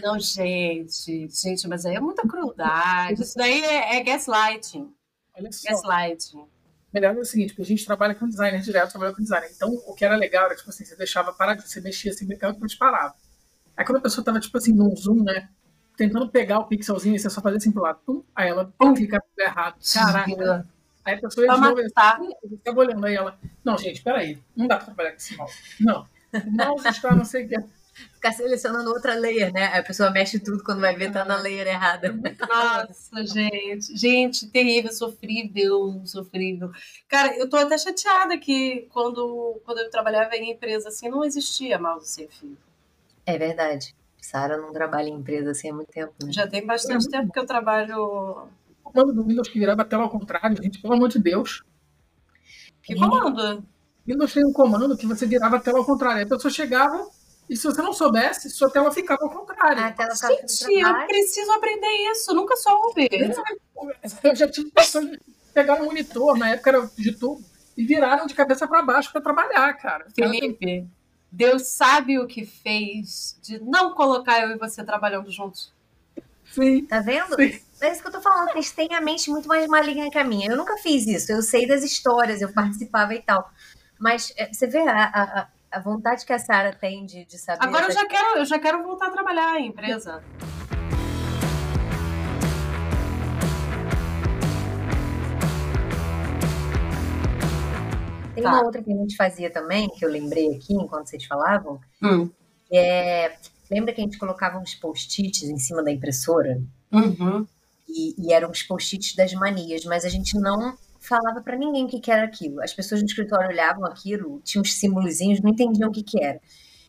[0.02, 3.22] Não, gente, gente, mas aí é muita crueldade.
[3.22, 4.94] Isso daí é, é gaslighting.
[5.38, 5.70] Olha só.
[5.70, 6.46] Gaslighting.
[6.94, 9.50] Melhor é o seguinte, porque a gente trabalha com designer direto, trabalha com designer.
[9.54, 12.54] Então, o que era legal era, tipo assim, você deixava parar, você mexia assim, brincava
[12.54, 13.14] e depois parava.
[13.76, 15.50] Aí quando a pessoa tava, tipo assim, num zoom, né?
[15.98, 18.00] Tentando pegar o pixelzinho, e você só fazia assim pro lado.
[18.06, 19.76] Pum, aí ela pum, tudo errado.
[19.94, 20.68] Caraca.
[21.04, 21.82] Aí a pessoa ia de novo,
[22.50, 23.38] ficava olhando aí ela.
[23.64, 24.42] Não, gente, peraí.
[24.56, 25.56] Não dá pra trabalhar com esse mouse.
[25.80, 26.08] Não.
[26.52, 27.56] Mouse está não sei o que.
[28.14, 29.68] Ficar selecionando outra layer, né?
[29.78, 32.12] A pessoa mexe tudo quando vai ver, tá na layer errada.
[32.50, 33.96] Nossa, gente.
[33.96, 36.72] Gente, terrível, sofrível, sofrível.
[37.08, 41.80] Cara, eu tô até chateada que quando, quando eu trabalhava em empresa assim, não existia
[41.80, 42.58] mouse sem fio.
[43.26, 43.96] É verdade.
[44.22, 46.34] Sara não trabalha em empresa assim há muito tempo, né?
[46.34, 48.50] Já tem bastante tempo que eu trabalho.
[48.84, 51.64] O comando do Windows que virava a tela ao contrário, gente, pelo amor de Deus.
[52.82, 53.64] Que comando?
[54.08, 56.18] Windows tem um comando que você virava a tela ao contrário.
[56.18, 57.10] Aí a pessoa chegava
[57.50, 59.84] e se você não soubesse, sua tela ficava ao contrário.
[59.84, 62.34] A tela ficava Gente, eu preciso aprender isso.
[62.34, 63.10] Nunca soube.
[64.24, 65.20] Eu já tive pessoas que
[65.54, 67.44] pegaram um monitor, na época era de tubo,
[67.78, 70.08] e viraram de cabeça para baixo para trabalhar, cara.
[70.16, 70.88] Felipe,
[71.32, 75.74] Deus sabe o que fez de não colocar eu e você trabalhando juntos.
[76.52, 77.36] Sim, Tá vendo?
[77.36, 77.60] sim.
[77.82, 78.54] É isso que eu tô falando.
[78.54, 80.50] Vocês têm a mente muito mais maligna que a minha.
[80.50, 81.32] Eu nunca fiz isso.
[81.32, 83.52] Eu sei das histórias, eu participava e tal.
[84.00, 87.64] Mas é, você vê a, a, a vontade que a Sara tem de, de saber.
[87.66, 90.22] Agora eu já quero, eu já quero voltar a trabalhar em empresa.
[98.34, 98.50] Tem Tá.
[98.52, 102.30] uma outra que a gente fazia também, que eu lembrei aqui enquanto vocês falavam, Hum.
[102.70, 103.38] que é.
[103.72, 106.62] Lembra que a gente colocava uns post-its em cima da impressora?
[106.92, 107.48] Uhum.
[107.90, 111.88] E, e eram os post-its das manias, mas a gente não falava pra ninguém o
[111.88, 112.62] que, que era aquilo.
[112.62, 116.40] As pessoas no escritório olhavam aquilo, tinham uns símbolozinhos, não entendiam o que, que era.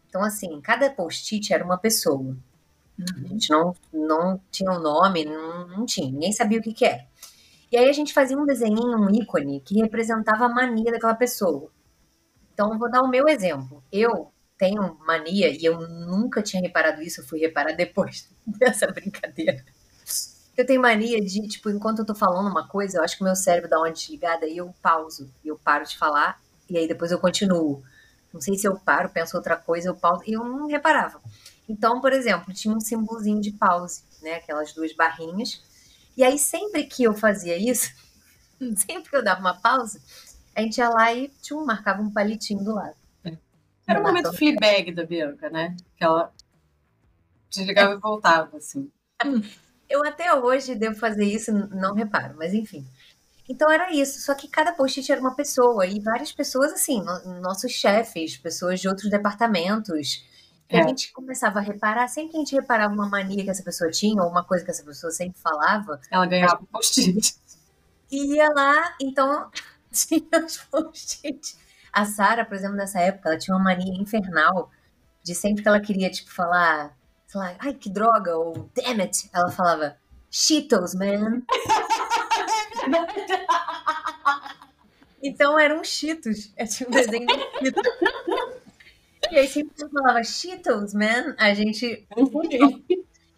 [0.09, 2.37] Então, assim, cada post-it era uma pessoa.
[2.99, 6.73] A gente não, não tinha o um nome, não, não tinha, ninguém sabia o que,
[6.73, 7.07] que era.
[7.71, 11.71] E aí a gente fazia um desenho, um ícone, que representava a mania daquela pessoa.
[12.55, 13.85] Então, vou dar o meu exemplo.
[13.93, 19.63] Eu tenho mania, e eu nunca tinha reparado isso, eu fui reparar depois dessa brincadeira.
[20.57, 23.37] Eu tenho mania de, tipo, enquanto eu tô falando uma coisa, eu acho que meu
[23.37, 25.31] cérebro dá uma desligada e eu pauso.
[25.45, 27.83] E eu paro de falar, e aí depois eu continuo.
[28.33, 30.23] Não sei se eu paro, penso outra coisa, eu pauso.
[30.27, 31.21] E eu não reparava.
[31.69, 34.37] Então, por exemplo, tinha um símbolozinho de pause, né?
[34.37, 35.63] Aquelas duas barrinhas.
[36.17, 37.93] E aí, sempre que eu fazia isso,
[38.77, 40.01] sempre que eu dava uma pausa,
[40.55, 42.97] a gente ia lá e tchum, marcava um palitinho do lado.
[43.87, 45.77] Era o momento Fleabag da Bianca, né?
[45.97, 46.33] Que ela
[47.49, 48.91] desligava e voltava, assim.
[49.89, 52.87] Eu até hoje devo fazer isso, não reparo, mas enfim.
[53.49, 57.41] Então era isso, só que cada post-it era uma pessoa, e várias pessoas, assim, no,
[57.41, 60.25] nossos chefes, pessoas de outros departamentos.
[60.69, 60.81] E É.
[60.83, 63.89] a gente começava a reparar, sempre que a gente reparava uma mania que essa pessoa
[63.89, 67.37] tinha, ou uma coisa que essa pessoa sempre falava, Ela ganhava um post-it.
[68.11, 69.49] ia lá, então
[69.93, 71.57] tinha os post-it.
[71.93, 74.71] A Sara, por exemplo, nessa época, ela tinha uma mania infernal
[75.23, 76.96] de sempre que ela queria, tipo, falar,
[77.35, 79.97] lá, ai, que droga, ou damn it, ela falava,
[80.31, 81.43] Cheetos, man.
[85.23, 86.53] Então eram Cheetos.
[86.57, 87.83] É tipo um desenho de Cheetos.
[89.31, 92.07] E aí sempre eu falava Cheetos, man, a gente.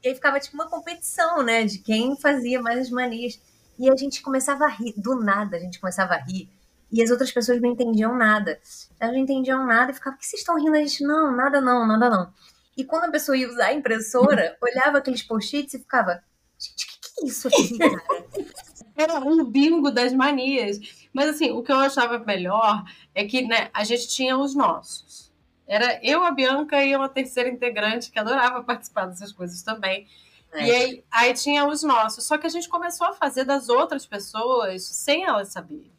[0.02, 1.64] E aí ficava tipo uma competição, né?
[1.64, 3.40] De quem fazia mais as manias.
[3.78, 6.50] E a gente começava a rir, do nada a gente começava a rir.
[6.90, 8.58] E as outras pessoas não entendiam nada.
[8.98, 10.74] Elas não entendiam nada e ficavam, por que vocês estão rindo?
[10.74, 12.32] A gente, não, nada não, nada não.
[12.78, 16.22] E quando a pessoa ia usar a impressora, olhava aqueles post-its e ficava,
[16.56, 18.04] gente, o que, que, é isso aqui, cara?
[18.96, 20.78] Era um bingo das manias.
[21.12, 22.84] Mas assim, o que eu achava melhor
[23.16, 25.32] é que né, a gente tinha os nossos.
[25.66, 30.06] Era eu, a Bianca e uma terceira integrante que adorava participar dessas coisas também.
[30.52, 30.64] É.
[30.64, 32.24] E aí, aí tinha os nossos.
[32.24, 35.97] Só que a gente começou a fazer das outras pessoas sem elas saberem.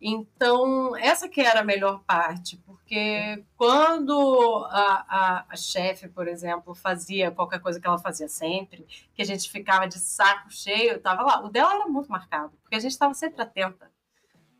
[0.00, 6.74] Então, essa que era a melhor parte, porque quando a, a, a chefe, por exemplo,
[6.74, 11.22] fazia qualquer coisa que ela fazia sempre, que a gente ficava de saco cheio, tava
[11.22, 11.44] lá.
[11.44, 13.90] O dela era muito marcado, porque a gente estava sempre atenta.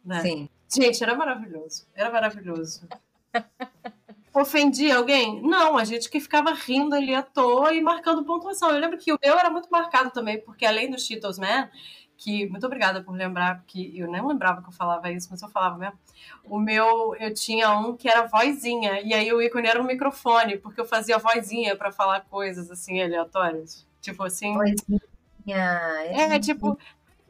[0.05, 0.21] Né?
[0.21, 0.49] Sim.
[0.73, 1.87] Gente, era maravilhoso.
[1.95, 2.89] Era maravilhoso.
[4.35, 5.41] Ofendi alguém?
[5.43, 8.71] Não, a gente que ficava rindo ali à toa e marcando pontuação.
[8.71, 11.71] Eu lembro que o meu era muito marcado também, porque além do Cheetos Man,
[12.17, 15.49] que muito obrigada por lembrar, porque eu nem lembrava que eu falava isso, mas eu
[15.49, 15.99] falava mesmo.
[16.45, 20.59] O meu, eu tinha um que era vozinha, e aí o ícone era um microfone,
[20.59, 23.87] porque eu fazia vozinha para falar coisas assim aleatórias.
[24.01, 24.55] Tipo assim.
[24.55, 25.01] Vozinha.
[25.47, 26.79] É, é tipo,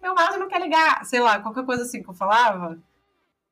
[0.00, 2.78] meu marido não quer ligar, sei lá, qualquer coisa assim que eu falava.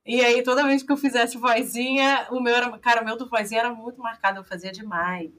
[0.04, 2.78] E aí, toda vez que eu fizesse vozinha, o meu era.
[2.78, 5.30] Cara, o meu do vozinha era muito marcado, eu fazia demais.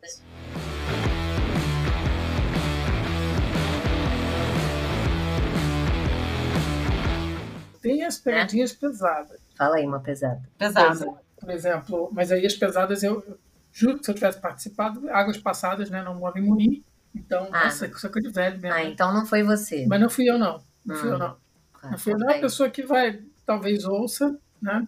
[7.84, 8.76] Tem as pegadinhas é?
[8.76, 9.42] pesadas.
[9.58, 10.42] Fala aí uma pesada.
[10.58, 11.06] Pesada.
[11.38, 13.38] Por exemplo, mas aí as pesadas eu, eu
[13.74, 16.02] juro que se eu tivesse participado, Águas Passadas, né?
[16.02, 16.86] Não move em Munique.
[17.14, 17.66] Então, ah.
[17.66, 18.78] nossa, que coisa de velho mesmo.
[18.78, 19.86] Ah, então não foi você.
[19.86, 20.64] Mas não fui eu, não.
[20.86, 21.00] Não hum.
[21.00, 21.38] fui eu, não.
[21.82, 22.30] Ah, não fui eu, não.
[22.30, 24.88] É uma pessoa que vai, talvez ouça, né?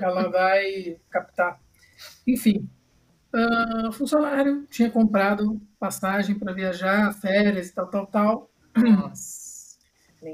[0.00, 1.60] Ela vai captar.
[2.24, 2.70] Enfim,
[3.34, 8.50] uh, funcionário tinha comprado passagem para viajar, férias e tal, tal, tal.
[8.76, 9.47] Nossa.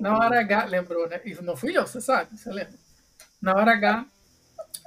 [0.00, 1.20] Na hora H, lembrou, né?
[1.24, 2.74] E não fui eu, você sabe, você lembra?
[3.40, 4.06] Na hora H,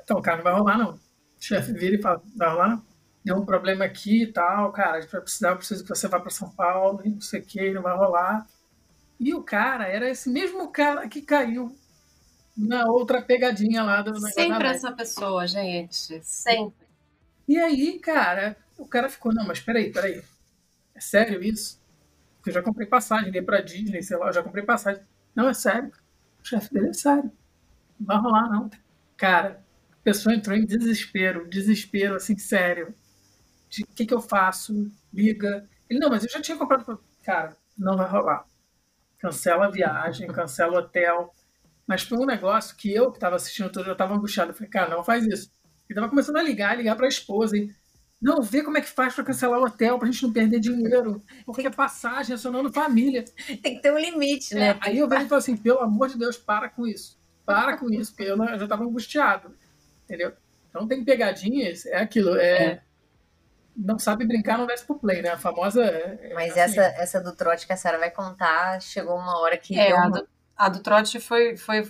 [0.04, 0.92] então, cara, não vai rolar, não.
[0.94, 1.00] O
[1.40, 2.86] chefe vira e fala, vai rolar, não.
[3.24, 6.08] Deu um problema aqui e tal, cara, a gente vai precisar, eu preciso que você
[6.08, 8.48] vá para São Paulo, e não sei o que, não vai rolar.
[9.20, 11.76] E o cara era esse mesmo cara que caiu
[12.56, 16.22] na outra pegadinha lá do Sempre essa pessoa, gente.
[16.24, 16.88] Sempre.
[17.48, 20.24] E aí, cara, o cara ficou, não, mas peraí, peraí.
[20.96, 21.80] É sério isso?
[22.48, 25.02] Eu já comprei passagem, dei pra Disney, sei lá, eu já comprei passagem.
[25.36, 25.92] Não, é sério.
[26.44, 27.32] O chefe dele é sério.
[28.00, 28.70] Não vai rolar, não.
[29.16, 32.94] Cara, a pessoa entrou em desespero, desespero, assim, sério.
[33.70, 34.92] De o que, que eu faço?
[35.14, 35.68] Liga.
[35.90, 37.00] Ele, não, mas eu já tinha comprado.
[37.24, 38.46] Cara, não vai rolar.
[39.20, 41.34] Cancela a viagem, cancela o hotel
[41.88, 44.52] mas foi um negócio que eu, que estava assistindo todo, eu estava angustiado.
[44.52, 45.50] Eu falei, cara, não faz isso.
[45.90, 47.58] Ele estava começando a ligar, ligar para a esposa.
[47.58, 47.74] E,
[48.22, 50.60] não, vê como é que faz para cancelar o hotel, para a gente não perder
[50.60, 51.22] dinheiro.
[51.46, 53.24] Porque é passagem, acionando família.
[53.62, 54.70] Tem que ter um limite, né?
[54.70, 57.18] É, aí eu vejo e falo assim, pelo amor de Deus, para com isso.
[57.46, 59.56] Para com isso, porque eu, não, eu já estava angustiado.
[60.06, 60.34] Entendeu?
[60.70, 62.64] Então tem pegadinhas, é aquilo, é...
[62.64, 62.82] é.
[63.80, 65.30] Não sabe brincar, não desce pro play, né?
[65.30, 65.84] A famosa.
[65.84, 69.56] É, Mas assim, essa, essa do trote que a Sarah vai contar, chegou uma hora
[69.56, 69.80] que.
[69.80, 70.10] É, uma...
[70.10, 70.28] do
[70.58, 71.90] a do trote foi, foi,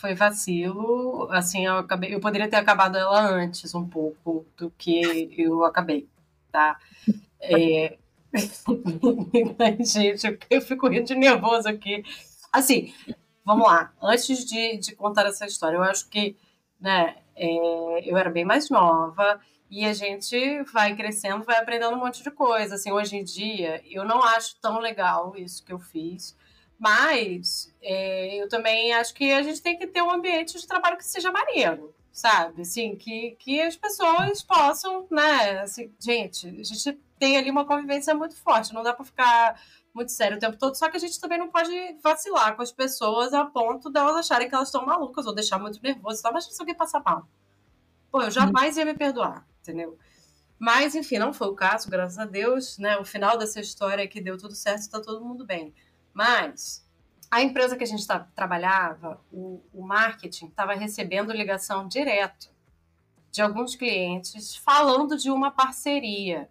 [0.00, 1.28] foi vacilo.
[1.30, 6.08] Assim, eu, acabei, eu poderia ter acabado ela antes um pouco do que eu acabei,
[6.50, 6.78] tá?
[7.40, 7.98] É...
[9.84, 12.02] Gente, eu fico rindo de nervoso aqui.
[12.52, 12.94] Assim,
[13.44, 13.92] vamos lá.
[14.00, 16.36] Antes de, de contar essa história, eu acho que
[16.80, 22.00] né, é, eu era bem mais nova e a gente vai crescendo, vai aprendendo um
[22.00, 22.76] monte de coisa.
[22.76, 26.36] Assim, hoje em dia, eu não acho tão legal isso que eu fiz.
[26.80, 30.96] Mas é, eu também acho que a gente tem que ter um ambiente de trabalho
[30.96, 32.62] que seja maneiro, sabe?
[32.62, 35.60] Assim, que, que as pessoas possam, né?
[35.60, 39.60] Assim, gente, a gente tem ali uma convivência muito forte, não dá para ficar
[39.92, 41.70] muito sério o tempo todo, só que a gente também não pode
[42.02, 45.82] vacilar com as pessoas a ponto delas acharem que elas estão malucas ou deixar muito
[45.82, 46.22] nervoso.
[46.22, 46.30] Tá?
[46.30, 47.28] Imagina se alguém passar mal.
[48.10, 49.98] Pô, eu jamais ia me perdoar, entendeu?
[50.58, 52.96] Mas, enfim, não foi o caso, graças a Deus, né?
[52.96, 55.74] O final dessa história é que deu tudo certo, está todo mundo bem.
[56.12, 56.84] Mas
[57.30, 62.50] a empresa que a gente tá, trabalhava, o, o marketing, estava recebendo ligação direto
[63.30, 66.50] de alguns clientes falando de uma parceria.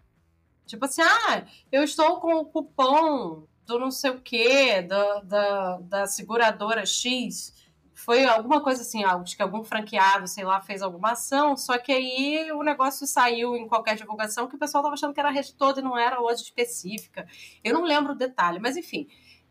[0.66, 5.78] Tipo assim, ah, eu estou com o cupom do não sei o quê, da, da,
[5.80, 7.54] da seguradora X.
[7.94, 11.92] Foi alguma coisa assim, acho que algum franqueado, sei lá, fez alguma ação, só que
[11.92, 15.34] aí o negócio saiu em qualquer divulgação que o pessoal estava achando que era a
[15.34, 17.28] rede toda e não era loja específica.
[17.62, 19.10] Eu não lembro o detalhe, mas enfim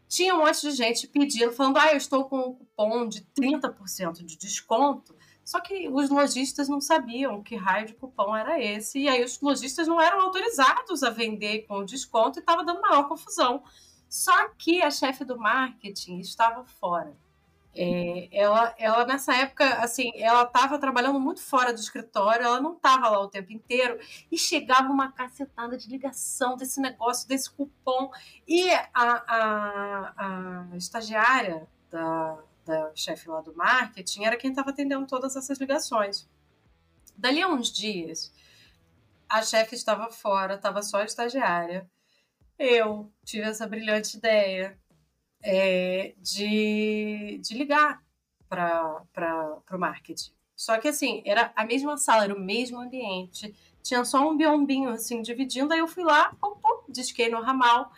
[0.08, 4.24] tinha um monte de gente pedindo, falando: ah, eu estou com um cupom de 30%
[4.24, 5.14] de desconto.
[5.44, 9.40] Só que os lojistas não sabiam que raio de cupom era esse, e aí os
[9.40, 13.62] lojistas não eram autorizados a vender com desconto e estava dando maior confusão.
[14.08, 17.16] Só que a chefe do marketing estava fora.
[17.80, 22.72] É, ela, ela, nessa época, assim, ela estava trabalhando muito fora do escritório, ela não
[22.74, 24.00] estava lá o tempo inteiro,
[24.32, 28.10] e chegava uma cacetada de ligação desse negócio, desse cupom.
[28.48, 30.14] E a, a,
[30.72, 36.28] a estagiária da, da chefe lá do marketing, era quem estava atendendo todas essas ligações.
[37.16, 38.34] Dali a uns dias,
[39.28, 41.88] a chefe estava fora, estava só a estagiária.
[42.58, 44.76] Eu tive essa brilhante ideia
[45.42, 48.02] é, de, de ligar
[48.48, 50.32] para o marketing.
[50.56, 54.90] Só que assim, era a mesma sala, era o mesmo ambiente, tinha só um biombinho
[54.90, 55.72] assim dividindo.
[55.72, 57.92] Aí eu fui lá, pum, pum, disquei no ramal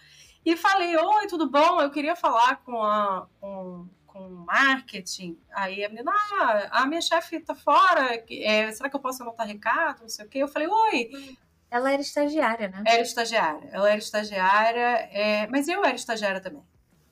[0.44, 1.80] e falei: Oi, tudo bom?
[1.80, 3.26] Eu queria falar com a.
[3.40, 8.96] Com com marketing, aí a menina, ah, a minha chefe tá fora, é, será que
[8.96, 10.38] eu posso anotar recado, não sei o quê?
[10.38, 11.36] Eu falei, oi.
[11.70, 12.82] Ela era estagiária, né?
[12.84, 16.62] Era estagiária, ela era estagiária, é, mas eu era estagiária também.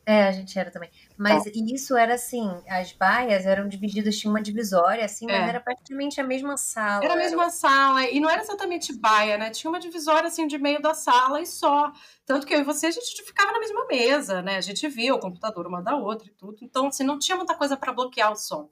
[0.09, 0.88] É, a gente era também.
[1.18, 1.50] Mas tá.
[1.54, 5.48] isso era assim, as baias eram divididas, tinha uma divisória, assim, mas é.
[5.50, 7.04] era praticamente a mesma sala.
[7.04, 7.50] Era a mesma era...
[7.50, 9.50] sala, e não era exatamente baia, né?
[9.50, 11.92] Tinha uma divisória, assim, de meio da sala e só.
[12.24, 14.56] Tanto que eu e você, a gente ficava na mesma mesa, né?
[14.56, 16.56] A gente via o computador uma da outra e tudo.
[16.62, 18.70] Então, assim, não tinha muita coisa para bloquear o som.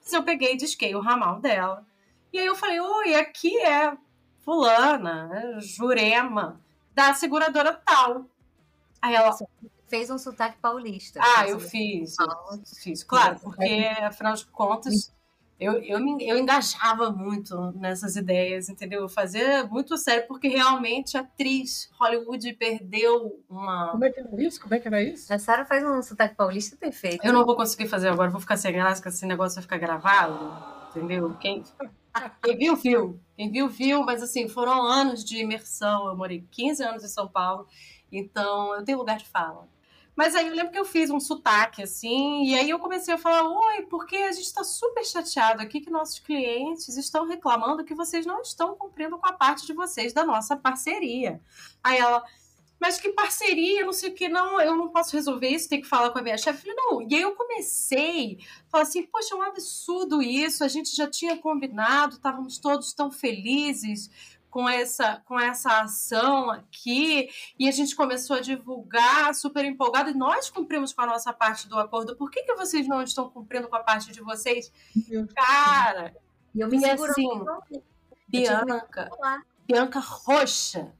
[0.00, 1.84] Mas eu peguei e disquei o ramal dela.
[2.32, 3.92] E aí eu falei, oi, aqui é
[4.44, 6.60] fulana, Jurema,
[6.94, 8.30] da seguradora tal.
[9.02, 9.32] Aí ela
[9.88, 11.20] fez um sotaque paulista.
[11.22, 12.16] Ah, eu fiz.
[12.82, 15.12] Fiz, claro, porque afinal de contas
[15.58, 19.00] eu, eu, me, eu engajava muito nessas ideias, entendeu?
[19.00, 23.88] Eu fazia muito sério, porque realmente a atriz Hollywood perdeu uma.
[23.90, 24.60] Como é que era isso?
[24.60, 25.32] Como é que era isso?
[25.32, 27.24] A Sarah faz um sotaque paulista perfeito.
[27.24, 29.78] Eu não vou conseguir fazer agora, vou ficar sem graça, que esse negócio vai ficar
[29.78, 31.34] gravado, entendeu?
[31.40, 31.64] Quem,
[32.44, 33.20] quem viu, viu.
[33.34, 36.06] Quem viu, viu, mas assim, foram anos de imersão.
[36.06, 37.66] Eu morei 15 anos em São Paulo,
[38.12, 39.66] então eu tenho lugar de fala.
[40.16, 43.18] Mas aí eu lembro que eu fiz um sotaque assim, e aí eu comecei a
[43.18, 47.94] falar: Oi, porque a gente está super chateado aqui que nossos clientes estão reclamando que
[47.94, 51.38] vocês não estão cumprindo com a parte de vocês da nossa parceria.
[51.84, 52.24] Aí ela.
[52.78, 55.88] Mas que parceria, não sei o que, não, eu não posso resolver isso, tem que
[55.88, 56.68] falar com a minha chefe.
[56.74, 57.00] Não.
[57.00, 61.08] E aí eu comecei a falar assim, poxa, é um absurdo isso, a gente já
[61.08, 64.10] tinha combinado, estávamos todos tão felizes
[64.50, 67.28] com essa, com essa ação aqui,
[67.58, 71.68] e a gente começou a divulgar super empolgado, e nós cumprimos com a nossa parte
[71.68, 72.16] do acordo.
[72.16, 74.72] Por que, que vocês não estão cumprindo com a parte de vocês?
[75.34, 76.14] Cara,
[76.54, 77.28] e eu me e assim,
[78.28, 79.10] Bianca,
[79.66, 80.92] Bianca roxa,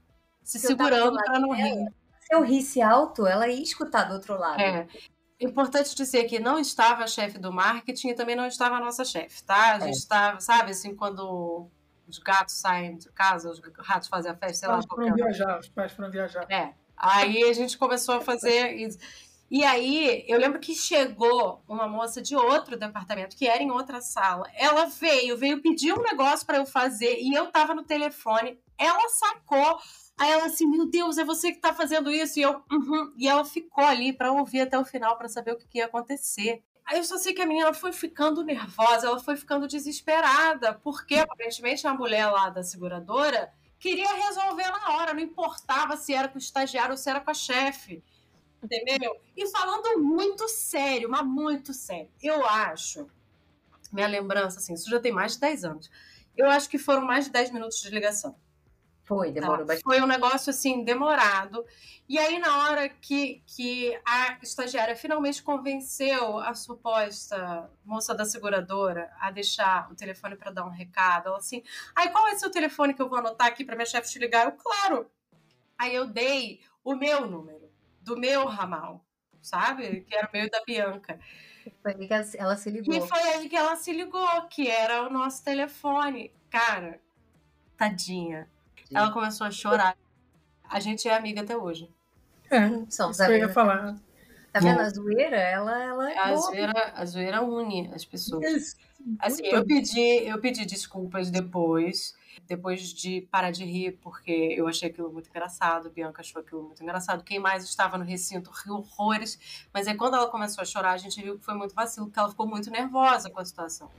[0.43, 1.91] se segurando para não rir.
[2.21, 4.61] Se eu risse alto, ela ia escutar do outro lado.
[4.61, 4.87] É.
[5.39, 9.05] Importante dizer que não estava a chefe do marketing e também não estava a nossa
[9.05, 9.75] chefe, tá?
[9.75, 9.97] A gente é.
[9.97, 11.69] estava, sabe, assim, quando
[12.07, 14.79] os gatos saem de casa, os ratos fazem a festa, sei lá.
[14.79, 16.45] Os pais foram viajar, os pais foram viajar.
[16.49, 16.73] É.
[16.95, 18.97] Aí a gente começou a fazer isso.
[19.49, 24.01] E aí, eu lembro que chegou uma moça de outro departamento, que era em outra
[24.01, 24.45] sala.
[24.53, 28.59] Ela veio, veio pedir um negócio para eu fazer, e eu tava no telefone.
[28.77, 29.79] Ela sacou.
[30.17, 32.39] Aí ela assim, meu Deus, é você que tá fazendo isso?
[32.39, 33.13] E eu, uhum.
[33.17, 35.85] E ela ficou ali para ouvir até o final, para saber o que, que ia
[35.85, 36.61] acontecer.
[36.87, 41.15] Aí eu só sei que a menina foi ficando nervosa, ela foi ficando desesperada, porque
[41.15, 46.35] aparentemente a mulher lá da seguradora queria resolver na hora, não importava se era com
[46.35, 48.01] o estagiário ou se era com a chefe.
[48.63, 49.19] Entendeu?
[49.35, 52.09] E falando muito sério, mas muito sério.
[52.23, 53.09] Eu acho,
[53.91, 55.91] minha lembrança, assim, isso já tem mais de 10 anos.
[56.37, 58.33] Eu acho que foram mais de 10 minutos de ligação.
[59.07, 59.73] Foi, demorou tá.
[59.73, 59.83] bastante.
[59.83, 61.65] Foi um negócio assim, demorado.
[62.09, 69.09] E aí, na hora que, que a estagiária finalmente convenceu a suposta moça da seguradora
[69.17, 71.63] a deixar o telefone para dar um recado, ela assim:
[71.95, 74.19] aí qual é o seu telefone que eu vou anotar aqui para minha chefe te
[74.19, 74.45] ligar?
[74.45, 75.09] Eu, claro.
[75.77, 79.05] Aí eu dei o meu número, do meu ramal,
[79.41, 80.01] sabe?
[80.01, 81.17] Que era o meu da Bianca.
[81.81, 82.93] Foi aí que ela se ligou.
[82.93, 86.33] E foi aí que ela se ligou, que era o nosso telefone.
[86.49, 86.99] Cara,
[87.77, 88.49] tadinha
[88.93, 89.97] ela começou a chorar.
[90.63, 91.89] A gente é amiga até hoje.
[92.49, 93.95] É, São, isso eu ia falar.
[94.51, 94.79] Tá vendo?
[94.79, 98.75] A zoeira, ela, ela é a zoeira, a zoeira une as pessoas.
[99.19, 102.15] Assim, eu pedi, eu pedi desculpas depois,
[102.47, 106.81] depois de parar de rir, porque eu achei aquilo muito engraçado, Bianca achou aquilo muito
[106.81, 107.23] engraçado.
[107.23, 110.97] Quem mais estava no recinto riu horrores, mas aí quando ela começou a chorar, a
[110.97, 113.89] gente viu que foi muito vacilo, porque ela ficou muito nervosa com a situação.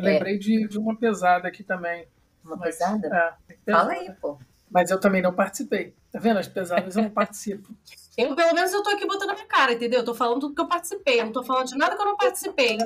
[0.00, 2.06] Lembrei de, de uma pesada aqui também.
[2.44, 3.36] Uma pesada?
[3.48, 3.84] É, pesada?
[3.84, 4.38] Fala aí, pô.
[4.70, 5.94] Mas eu também não participei.
[6.12, 6.38] Tá vendo?
[6.38, 7.74] As pesadas eu não participo.
[8.18, 10.00] Eu, pelo menos eu tô aqui botando a minha cara, entendeu?
[10.00, 12.06] Eu tô falando tudo que eu participei, eu não tô falando de nada que eu
[12.06, 12.76] não participei.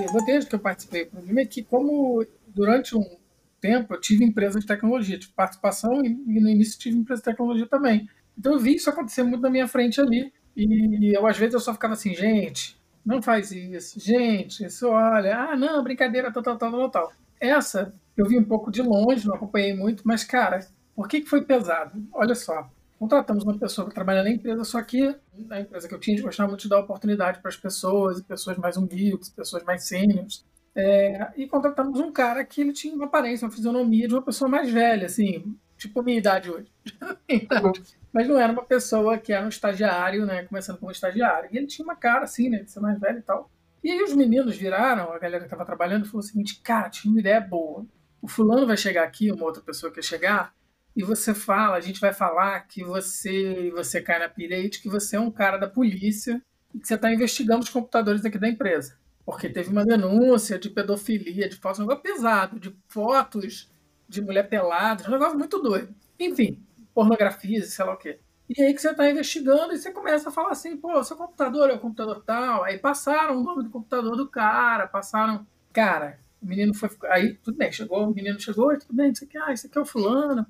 [0.00, 1.02] Eu vou desde que eu participei.
[1.02, 3.18] O problema é que, como durante um
[3.60, 7.24] tempo eu tive empresa de tecnologia, tive participação e, e no início tive empresa de
[7.26, 8.08] tecnologia também.
[8.38, 10.32] Então eu vi isso acontecer muito na minha frente ali.
[10.56, 13.98] E eu, às vezes, eu só ficava assim, gente, não faz isso.
[13.98, 17.12] Gente, isso olha, ah, não, brincadeira, tal, tal, tal, tal.
[17.40, 21.28] Essa eu vi um pouco de longe, não acompanhei muito, mas, cara, por que, que
[21.28, 22.02] foi pesado?
[22.12, 22.68] Olha só,
[22.98, 26.16] contratamos uma pessoa para trabalhar na empresa, só que na empresa que eu tinha, a
[26.16, 30.44] gente gostava muito de dar oportunidade para as pessoas, pessoas mais humildes, pessoas mais sêniores.
[30.74, 34.48] É, e contratamos um cara que ele tinha uma aparência, uma fisionomia de uma pessoa
[34.48, 36.70] mais velha, assim, tipo minha idade hoje.
[38.12, 41.48] Mas não era uma pessoa que era um estagiário, né, começando como estagiário.
[41.52, 43.50] E ele tinha uma cara assim, né, de ser mais velho e tal.
[43.82, 47.10] E aí os meninos viraram, a galera que estava trabalhando, falou o seguinte, cara, tinha
[47.10, 47.86] uma ideia boa.
[48.20, 50.52] O fulano vai chegar aqui, uma outra pessoa que chegar,
[50.98, 54.88] e você fala, a gente vai falar que você você cai na pilha de que
[54.88, 56.42] você é um cara da polícia
[56.74, 58.98] e que você está investigando os computadores aqui da empresa.
[59.24, 63.70] Porque teve uma denúncia de pedofilia, de fotos, um negócio pesado, de fotos
[64.08, 65.94] de mulher pelada, um negócio muito doido.
[66.18, 66.62] Enfim,
[66.94, 68.18] pornografia, sei lá o quê.
[68.48, 71.68] E aí que você está investigando e você começa a falar assim, pô, seu computador
[71.68, 72.64] é o computador tal.
[72.64, 75.46] Aí passaram o nome do computador do cara, passaram.
[75.72, 76.88] Cara, o menino foi.
[77.10, 79.80] Aí, tudo bem, chegou, o menino chegou, tudo bem, isso aqui, ah, isso aqui é
[79.80, 80.46] o fulano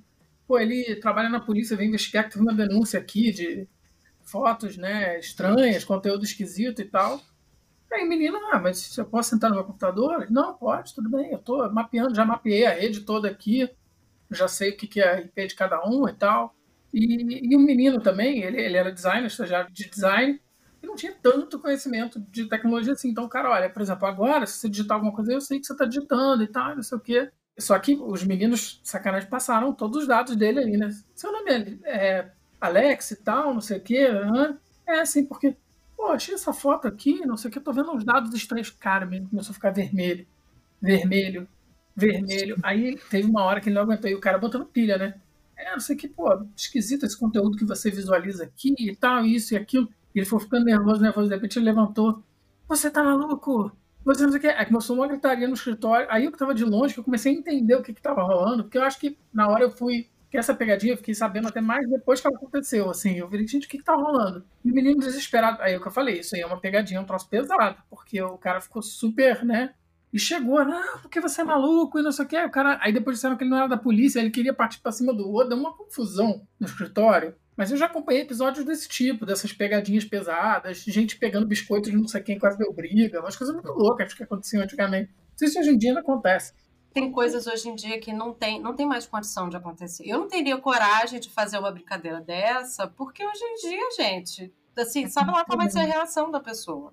[0.49, 3.69] pô, ele trabalha na polícia, vem investigar que teve uma denúncia aqui de
[4.23, 7.21] fotos, né, estranhas, conteúdo esquisito e tal.
[7.93, 10.27] Aí, menina, ah, mas eu posso sentar no meu computador?
[10.31, 13.69] Não, pode, tudo bem, eu tô mapeando, já mapeei a rede toda aqui,
[14.31, 16.55] já sei o que é a IP de cada um e tal.
[16.93, 20.41] E, e o menino também, ele, ele era designer, estagiário de design,
[20.83, 23.09] e não tinha tanto conhecimento de tecnologia assim.
[23.11, 25.73] Então, cara, olha, por exemplo, agora, se você digitar alguma coisa, eu sei que você
[25.73, 27.31] está digitando e tal, não sei o quê.
[27.59, 30.91] Só que os meninos, sacanagem, passaram todos os dados dele ali, né?
[31.15, 34.09] Seu nome é, é Alex e tal, não sei o quê.
[34.87, 35.57] É assim, porque,
[35.99, 38.71] pô, achei essa foto aqui, não sei o que, tô vendo uns dados estranhos.
[38.71, 40.25] Cara, mesmo começou a ficar vermelho,
[40.81, 41.49] vermelho,
[41.95, 42.57] vermelho.
[42.63, 45.21] Aí teve uma hora que ele não aguentou e o cara botando pilha, né?
[45.57, 49.25] É, não sei o que, pô, esquisito esse conteúdo que você visualiza aqui e tal,
[49.25, 49.89] isso e aquilo.
[50.15, 52.23] E ele foi ficando nervoso, nervoso, de repente ele levantou.
[52.69, 53.73] Você tá maluco?
[54.05, 54.47] Você não sei o que.
[54.47, 56.07] É, começou uma gritaria no escritório.
[56.11, 58.23] Aí eu que tava de longe, que eu comecei a entender o que que tava
[58.23, 60.09] rolando, porque eu acho que na hora eu fui.
[60.31, 63.17] Que essa pegadinha eu fiquei sabendo até mais depois que ela aconteceu, assim.
[63.17, 64.45] Eu falei, gente, o que que tá rolando?
[64.65, 65.63] E o menino desesperado.
[65.63, 68.21] Aí é o que eu falei, isso aí é uma pegadinha, um troço pesado, porque
[68.21, 69.75] o cara ficou super, né?
[70.13, 72.37] E chegou, não, porque você é maluco e não sei o que.
[72.37, 74.93] O cara, aí depois disseram que ele não era da polícia, ele queria partir pra
[74.93, 77.35] cima do outro, deu uma confusão no escritório.
[77.59, 82.07] Mas eu já acompanhei episódios desse tipo, dessas pegadinhas pesadas, gente pegando biscoito de não
[82.07, 85.11] sei quem quase deu briga, umas coisas muito loucas que aconteciam antigamente.
[85.11, 86.55] Não sei se hoje em dia não acontece.
[86.93, 90.05] Tem coisas hoje em dia que não tem, não tem mais condição de acontecer.
[90.07, 95.09] Eu não teria coragem de fazer uma brincadeira dessa, porque hoje em dia, gente, assim,
[95.09, 96.93] sabe lá qual vai ser a reação da pessoa.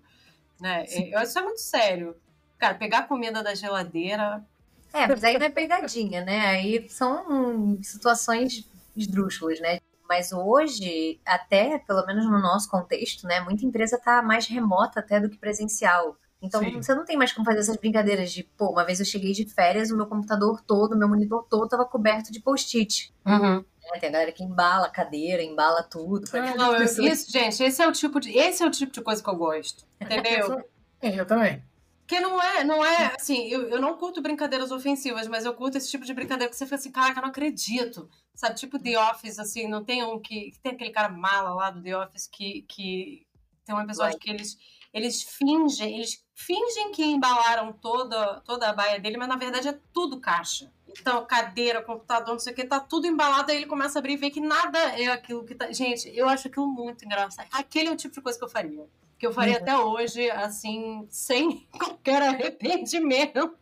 [0.59, 0.85] Né?
[1.11, 2.15] Eu, isso é muito sério.
[2.57, 4.45] Cara, pegar comida da geladeira.
[4.93, 6.47] É, mas aí não é pegadinha, né?
[6.47, 8.65] Aí são situações
[8.95, 9.79] esdrúxulas, né?
[10.07, 15.19] Mas hoje, até pelo menos no nosso contexto, né, muita empresa está mais remota até
[15.19, 16.15] do que presencial.
[16.41, 16.81] Então Sim.
[16.81, 19.45] você não tem mais como fazer essas brincadeiras de, pô, uma vez eu cheguei de
[19.45, 23.13] férias, o meu computador todo, o meu monitor todo estava coberto de post-it.
[23.25, 23.63] Uhum.
[23.93, 26.25] É, tem a galera que embala a cadeira, embala tudo.
[26.33, 29.01] Ah, não, eu, isso, gente, esse é o tipo de, esse é o tipo de
[29.01, 29.85] coisa que eu gosto.
[29.99, 30.63] Entendeu?
[31.01, 31.63] é, eu também.
[32.07, 35.77] Que não é, não é, assim, eu, eu não curto brincadeiras ofensivas, mas eu curto
[35.77, 38.07] esse tipo de brincadeira que você fica assim, caraca, eu não acredito.
[38.35, 40.51] Sabe, tipo The Office, assim, não tem um que.
[40.61, 43.25] Tem aquele cara mala lá do The Office que, que
[43.65, 44.55] tem um episódio que eles,
[44.95, 49.77] eles fingem, eles fingem que embalaram toda, toda a baia dele, mas na verdade é
[49.93, 50.71] tudo caixa.
[50.87, 54.13] Então, cadeira, computador, não sei o que, tá tudo embalado, aí ele começa a abrir
[54.13, 55.69] e vê que nada é aquilo que tá.
[55.73, 57.49] Gente, eu acho aquilo muito engraçado.
[57.51, 58.87] Aquele é o tipo de coisa que eu faria
[59.17, 59.61] que eu faria uhum.
[59.61, 63.57] até hoje, assim, sem qualquer arrependimento.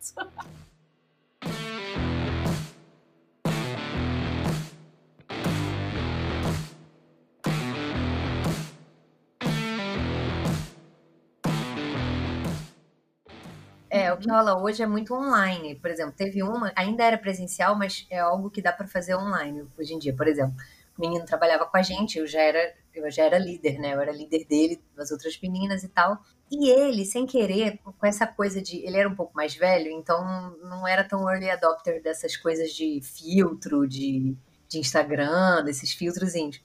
[14.04, 15.76] É, o que rola hoje é muito online.
[15.76, 19.66] Por exemplo, teve uma, ainda era presencial, mas é algo que dá para fazer online
[19.78, 20.14] hoje em dia.
[20.14, 20.54] Por exemplo,
[20.96, 23.94] o menino trabalhava com a gente, eu já era eu já era líder, né?
[23.94, 26.22] Eu era líder dele, das outras meninas e tal.
[26.50, 28.78] E ele, sem querer, com essa coisa de.
[28.86, 33.00] Ele era um pouco mais velho, então não era tão early adopter dessas coisas de
[33.02, 34.36] filtro, de,
[34.68, 36.60] de Instagram, desses filtrozinhos.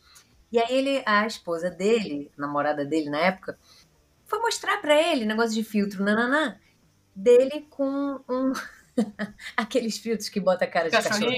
[0.51, 3.57] E aí ele, a esposa dele, namorada dele na época,
[4.25, 6.55] foi mostrar para ele negócio de filtro, nananã,
[7.15, 8.53] dele com um.
[9.55, 11.31] aqueles filtros que bota a cara de cachorro.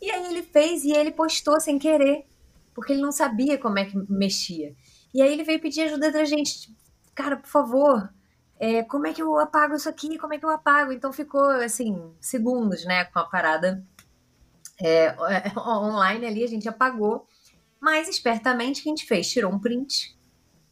[0.00, 2.26] e aí ele fez e ele postou sem querer
[2.74, 4.74] porque ele não sabia como é que mexia.
[5.12, 6.62] E aí ele veio pedir ajuda da gente.
[6.62, 6.82] Tipo,
[7.14, 8.10] Cara, por favor,
[8.58, 10.18] é, como é que eu apago isso aqui?
[10.18, 10.92] Como é que eu apago?
[10.92, 13.84] Então ficou, assim, segundos, né, com a parada
[14.80, 15.14] é,
[15.58, 17.26] online ali, a gente apagou.
[17.78, 19.28] Mas espertamente o que a gente fez?
[19.28, 20.16] Tirou um print,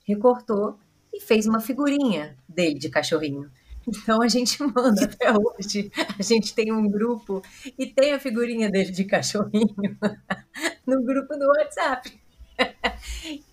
[0.04, 0.78] recortou
[1.12, 3.50] e fez uma figurinha dele de cachorrinho.
[3.86, 5.90] Então a gente manda até hoje.
[6.18, 7.42] A gente tem um grupo
[7.78, 9.74] e tem a figurinha dele de cachorrinho
[10.86, 12.18] no grupo do WhatsApp.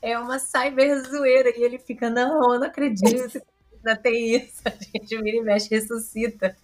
[0.01, 3.41] É uma cyber zoeira e ele fica, não, eu não acredito.
[3.73, 4.61] Ainda tem isso.
[4.65, 6.55] A gente vira e mexe, ressuscita.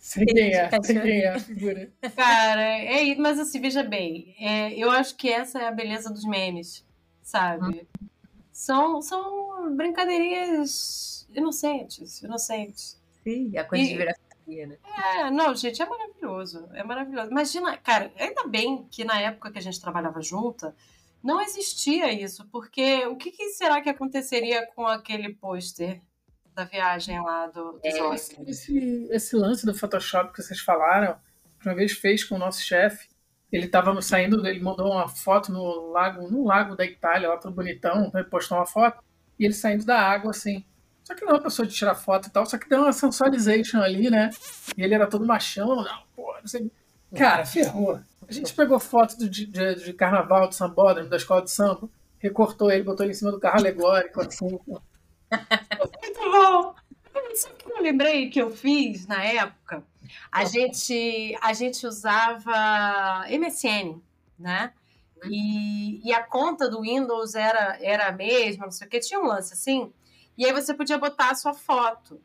[0.00, 1.90] Sei quem é, sei quem é a figura.
[2.14, 6.10] Cara, é isso, mas assim, veja bem, é, eu acho que essa é a beleza
[6.10, 6.84] dos memes,
[7.22, 7.86] sabe?
[8.00, 8.06] Hum.
[8.56, 12.98] São, são brincadeirinhas inocentes, inocentes.
[13.22, 14.14] Sim, a coisa e, de virar
[14.46, 14.78] né?
[14.96, 17.30] É, não, gente, é maravilhoso, é maravilhoso.
[17.30, 20.74] Imagina, cara, ainda bem que na época que a gente trabalhava junta,
[21.22, 26.00] não existia isso, porque o que, que será que aconteceria com aquele pôster
[26.54, 31.18] da viagem lá do, é, esse, esse, lance do Photoshop que vocês falaram,
[31.62, 33.06] uma vez fez com o nosso chefe.
[33.52, 37.54] Ele estava saindo, ele mandou uma foto no lago, no lago da Itália, lá todo
[37.54, 39.02] bonitão, ele postou uma foto,
[39.38, 40.64] e ele saindo da água, assim.
[41.04, 42.92] Só que não é uma pessoa de tirar foto e tal, só que deu uma
[42.92, 44.30] sensualization ali, né?
[44.76, 46.70] E ele era todo machão, não, pô, não sei.
[47.14, 48.00] Cara, ferrou.
[48.28, 51.88] A gente pegou foto de, de, de carnaval de Sambódromo, da escola de samba,
[52.18, 54.48] recortou ele, botou ele em cima do carro alegórico, assim.
[54.68, 56.74] Muito bom!
[57.34, 59.82] Sabe o que eu lembrei que eu fiz na época?
[60.30, 64.00] A gente, a gente usava MSN,
[64.38, 64.72] né?
[65.24, 69.20] E, e a conta do Windows era, era a mesma, não sei o que, tinha
[69.20, 69.92] um lance assim.
[70.36, 72.20] E aí você podia botar a sua foto,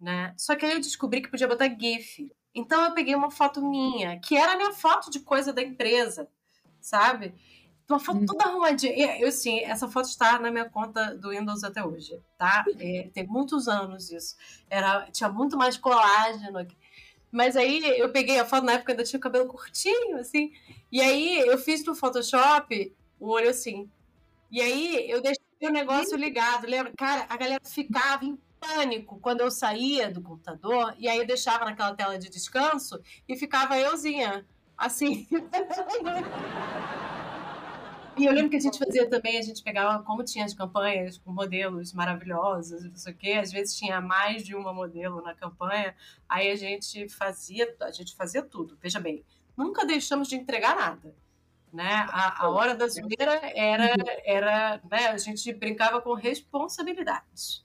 [0.00, 0.32] né?
[0.36, 2.30] Só que aí eu descobri que podia botar GIF.
[2.54, 6.28] Então eu peguei uma foto minha, que era a minha foto de coisa da empresa,
[6.80, 7.34] sabe?
[7.88, 8.50] Uma foto toda uhum.
[8.50, 9.18] arrumadinha.
[9.18, 12.64] Eu, sim, essa foto está na minha conta do Windows até hoje, tá?
[12.78, 14.36] É, tem muitos anos isso.
[14.68, 16.76] Era, tinha muito mais colágeno aqui.
[17.30, 20.52] Mas aí eu peguei a foto, na época ainda tinha o cabelo curtinho, assim.
[20.90, 23.90] E aí eu fiz no Photoshop o olho assim.
[24.50, 26.66] E aí eu deixei o negócio ligado.
[26.66, 26.92] Lembra?
[26.96, 30.94] Cara, a galera ficava em pânico quando eu saía do computador.
[30.98, 35.26] E aí eu deixava naquela tela de descanso e ficava euzinha, assim.
[38.18, 41.18] E eu lembro que a gente fazia também, a gente pegava, como tinha as campanhas
[41.18, 45.34] com modelos maravilhosos, não sei o quê, às vezes tinha mais de uma modelo na
[45.34, 45.94] campanha,
[46.28, 48.76] aí a gente fazia, a gente fazia tudo.
[48.82, 49.24] Veja bem,
[49.56, 51.14] nunca deixamos de entregar nada.
[51.72, 52.06] Né?
[52.08, 53.94] A, a hora da zoeira era,
[54.24, 55.06] era né?
[55.08, 57.62] a gente brincava com responsabilidades.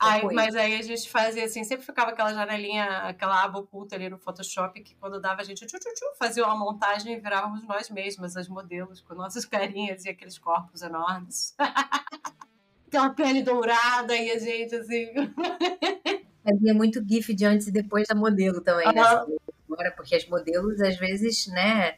[0.00, 4.08] Aí, mas aí a gente fazia assim, sempre ficava aquela janelinha, aquela aba oculta ali
[4.08, 7.64] no Photoshop, que quando dava a gente tchu, tchu, tchu, fazia uma montagem e virávamos
[7.64, 11.56] nós mesmas, as modelos, com nossas carinhas e aqueles corpos enormes.
[12.86, 15.08] aquela pele dourada e a gente assim.
[16.44, 18.94] Fazia muito GIF de antes e depois da modelo também, uhum.
[18.94, 19.02] né?
[19.70, 21.96] Agora, porque as modelos, às vezes, né,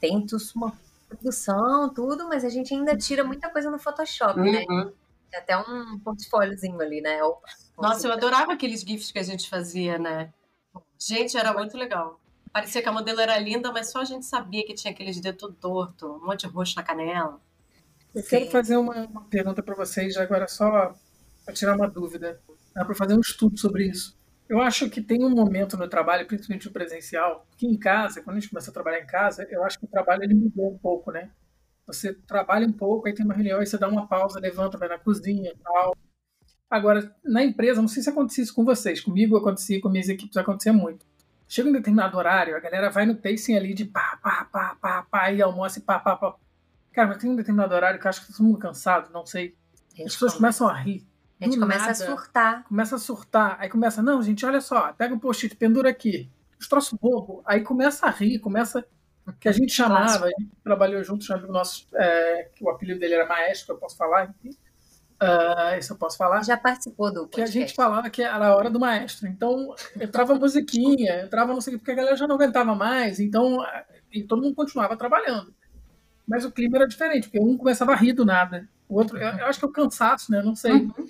[0.00, 0.24] tem
[0.54, 0.72] uma
[1.08, 4.64] produção, tudo, mas a gente ainda tira muita coisa no Photoshop, né?
[4.68, 4.84] uhum.
[4.84, 4.92] né?
[5.30, 7.22] Tem até um portfóliozinho ali, né?
[7.22, 10.32] Opa, Nossa, eu adorava aqueles GIFs que a gente fazia, né?
[10.98, 12.20] Gente, era muito legal.
[12.52, 15.54] Parecia que a modelo era linda, mas só a gente sabia que tinha aqueles dedos
[15.60, 17.40] torto, um monte de roxo na canela.
[18.14, 18.28] Eu Sim.
[18.28, 20.94] quero fazer uma, uma pergunta para vocês, agora só
[21.44, 22.40] para tirar uma dúvida.
[22.74, 24.16] Dá para fazer um estudo sobre isso.
[24.48, 28.36] Eu acho que tem um momento no trabalho, principalmente o presencial, que em casa, quando
[28.36, 30.78] a gente começa a trabalhar em casa, eu acho que o trabalho ele mudou um
[30.78, 31.30] pouco, né?
[31.88, 34.88] Você trabalha um pouco, aí tem uma reunião, aí você dá uma pausa, levanta, vai
[34.88, 35.96] na cozinha e tal.
[36.70, 39.00] Agora, na empresa, não sei se acontecia isso com vocês.
[39.00, 41.06] Comigo acontecia, com minhas equipes acontecia muito.
[41.48, 45.02] Chega um determinado horário, a galera vai no pacing ali de pá, pá, pá, pá,
[45.10, 46.34] pá, e almoça e pá, pá, pá.
[46.92, 49.56] Cara, mas tem um determinado horário que eu acho que todo mundo cansado, não sei.
[49.92, 51.06] As pessoas começam a rir.
[51.40, 52.64] A gente começa nada, a surtar.
[52.64, 53.56] Começa a surtar.
[53.60, 56.30] Aí começa, não, gente, olha só, pega um post-it, pendura aqui.
[56.60, 57.42] Os troços bobo.
[57.46, 58.84] Aí começa a rir, começa
[59.40, 63.14] que a gente chamava, a gente trabalhou junto, o nosso, é, que o apelido dele
[63.14, 64.56] era Maestro, eu posso falar, enfim.
[65.20, 66.44] Uh, isso eu posso falar.
[66.44, 67.52] Já participou do podcast.
[67.52, 69.26] Que a gente falava que era a hora do maestro.
[69.26, 73.18] Então, entrava musiquinha, entrava não sei o que, porque a galera já não aguentava mais,
[73.18, 73.58] então
[74.12, 75.52] e todo mundo continuava trabalhando.
[76.26, 78.68] Mas o clima era diferente, porque um começava a rir do nada.
[78.88, 80.42] O outro, eu, eu acho que é o cansaço, né?
[80.42, 80.72] Não sei.
[80.72, 81.08] Uhum.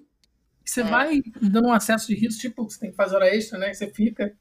[0.64, 0.84] Você é.
[0.84, 3.72] vai dando um acesso de riso, tipo, você tem que fazer hora extra, né?
[3.72, 4.32] Você fica.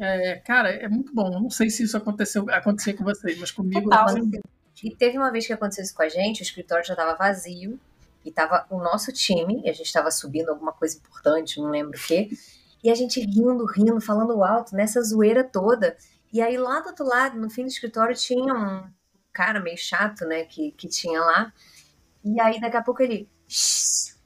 [0.00, 1.30] É, cara, é muito bom.
[1.30, 3.88] Não sei se isso aconteceu aconteceu com vocês, mas comigo.
[3.88, 4.16] Total.
[4.82, 7.78] E teve uma vez que aconteceu isso com a gente, o escritório já estava vazio
[8.24, 11.98] e tava o nosso time, e a gente estava subindo alguma coisa importante, não lembro
[11.98, 12.30] o quê,
[12.82, 15.96] e a gente rindo, rindo, falando alto, nessa zoeira toda.
[16.32, 18.84] E aí lá do outro lado, no fim do escritório, tinha um,
[19.32, 21.52] cara meio chato, né, que, que tinha lá.
[22.24, 23.28] E aí, daqui a pouco ele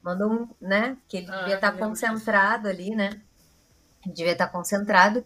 [0.03, 3.21] mandou um, né, que ele Ah, devia estar eu lembro concentrado ali, né?
[4.05, 5.25] Devia estar concentrado.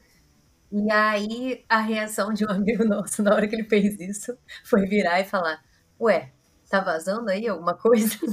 [0.71, 4.85] E aí, a reação de um amigo nosso na hora que ele fez isso foi
[4.85, 5.61] virar e falar:
[5.99, 6.31] Ué,
[6.69, 8.15] tá vazando aí alguma coisa?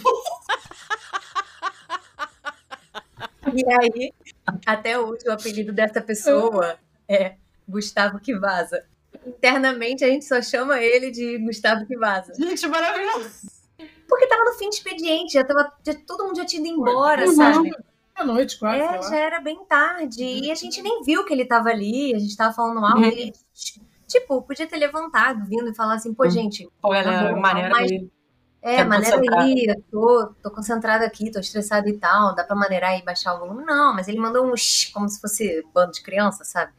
[3.54, 4.12] E aí,
[4.66, 6.78] até hoje, o apelido dessa pessoa
[7.08, 7.36] é
[7.66, 8.84] Gustavo que vaza.
[9.26, 12.34] Internamente, a gente só chama ele de Gustavo que vaza.
[12.34, 13.48] Gente, maravilhoso.
[14.06, 17.24] Porque tava no fim de expediente, já tava, já- todo mundo já tinha ido embora,
[17.26, 17.32] Uhum.
[17.34, 17.70] sabe?
[18.18, 20.22] À noite, quase, É, já era bem tarde.
[20.24, 22.96] E a gente nem viu que ele tava ali, a gente tava falando mal.
[22.96, 23.04] Uhum.
[23.04, 23.32] Ele,
[24.06, 26.30] tipo, podia ter levantado, vindo e falar assim, pô, Uhum.
[26.30, 27.90] gente, Pô, ela Tá é bom, maneira mas-
[28.60, 32.98] é, maneira aí, eu tô, tô concentrada aqui, tô estressada e tal, dá pra maneirar
[32.98, 33.64] e baixar o volume?
[33.64, 36.72] Não, mas ele mandou um shh, como se fosse bando de criança, sabe?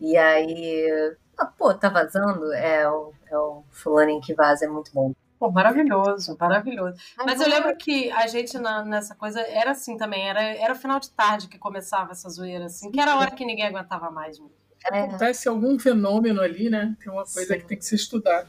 [0.00, 2.52] E aí, ah, pô, tá vazando?
[2.54, 5.12] É o, é o fulaninho que vaza, é muito bom.
[5.40, 6.98] Pô, maravilhoso, maravilhoso.
[7.24, 11.00] Mas eu lembro que a gente na- nessa coisa era assim também, era, era final
[11.00, 14.38] de tarde que começava essa zoeira, assim, que era a hora que ninguém aguentava mais.
[14.38, 14.44] né?
[14.92, 16.94] É, Acontece algum fenômeno ali, né?
[17.02, 17.60] Tem uma coisa Sim.
[17.60, 18.46] que tem que ser estudada.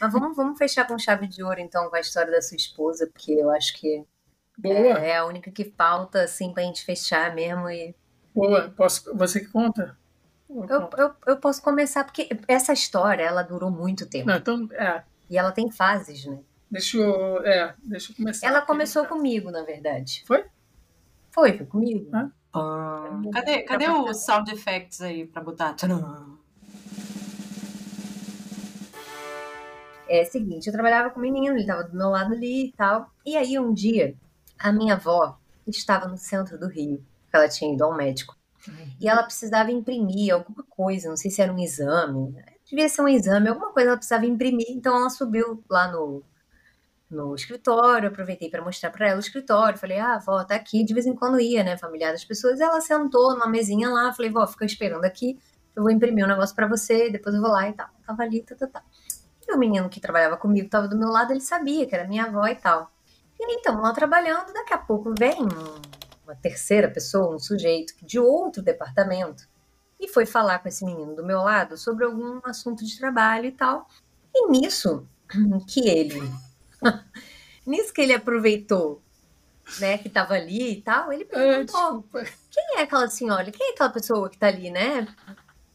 [0.00, 3.06] Mas vamos, vamos fechar com chave de ouro, então, com a história da sua esposa,
[3.12, 4.04] porque eu acho que
[4.56, 7.68] Boa, é, é a única que falta, assim, pra gente fechar mesmo.
[7.70, 7.94] E
[8.34, 8.72] boa.
[8.76, 9.96] Posso, você que conta?
[10.48, 14.26] Eu eu, eu, eu posso começar, porque essa história, ela durou muito tempo.
[14.26, 15.02] Não, então, é.
[15.28, 16.40] E ela tem fases, né?
[16.70, 18.46] Deixa eu, é, deixa eu começar.
[18.46, 18.66] Ela aqui.
[18.66, 20.24] começou comigo, na verdade.
[20.26, 20.44] Foi?
[21.30, 22.10] Foi, foi comigo.
[22.12, 23.20] Ah.
[23.32, 25.74] Cadê, cadê o sound effects aí pra botar?
[25.74, 26.37] Tcharam.
[30.08, 33.10] É seguinte, eu trabalhava com o menino, ele tava do meu lado ali e tal.
[33.24, 34.14] E aí, um dia,
[34.58, 38.36] a minha avó estava no centro do Rio, ela tinha ido ao médico.
[39.00, 42.34] E ela precisava imprimir alguma coisa, não sei se era um exame,
[42.68, 44.66] devia ser um exame, alguma coisa ela precisava imprimir.
[44.70, 46.22] Então ela subiu lá no,
[47.10, 49.78] no escritório, aproveitei para mostrar para ela o escritório.
[49.78, 50.84] Falei, ah, vó, tá aqui.
[50.84, 52.60] De vez em quando ia, né, familiar das pessoas.
[52.60, 55.38] Ela sentou numa mesinha lá, falei, vó, fica esperando aqui,
[55.74, 57.88] eu vou imprimir um negócio para você, depois eu vou lá e tal.
[58.06, 58.82] Tava ali, tá, tá, tá.
[59.48, 62.24] E o menino que trabalhava comigo, tava do meu lado, ele sabia que era minha
[62.24, 62.90] avó e tal.
[63.40, 65.80] E aí, então, lá trabalhando, daqui a pouco vem um-
[66.24, 69.48] uma terceira pessoa, um sujeito de outro departamento,
[69.98, 73.52] e foi falar com esse menino do meu lado sobre algum assunto de trabalho e
[73.52, 73.88] tal.
[74.34, 75.06] E nisso
[75.66, 76.20] que ele,
[77.66, 79.00] nisso que ele aproveitou,
[79.80, 81.64] né, que tava ali e tal, ele É, perguntou:
[82.02, 82.24] desculpa.
[82.50, 83.50] quem é aquela senhora?
[83.50, 85.06] Quem é aquela pessoa que tá ali, né?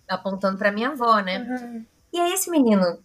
[0.08, 1.86] Apontando pra minha avó, né?
[2.12, 3.04] E aí esse menino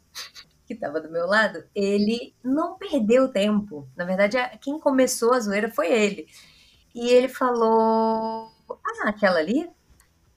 [0.68, 3.88] que tava do meu lado, ele não perdeu tempo.
[3.96, 6.26] Na verdade, quem começou a zoeira foi ele.
[6.94, 9.68] E ele falou: Ah, aquela ali?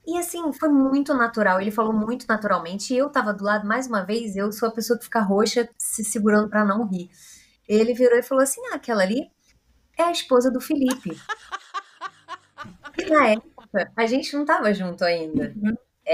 [0.06, 1.60] E assim, foi muito natural.
[1.60, 2.94] Ele falou muito naturalmente.
[2.94, 5.68] E eu tava do lado, mais uma vez, eu sou a pessoa que fica roxa,
[5.78, 7.10] se segurando pra não rir.
[7.68, 9.30] Ele virou e falou assim: Ah, aquela ali
[9.98, 11.10] é a esposa do Felipe.
[12.98, 15.54] E na época, a gente não tava junto ainda.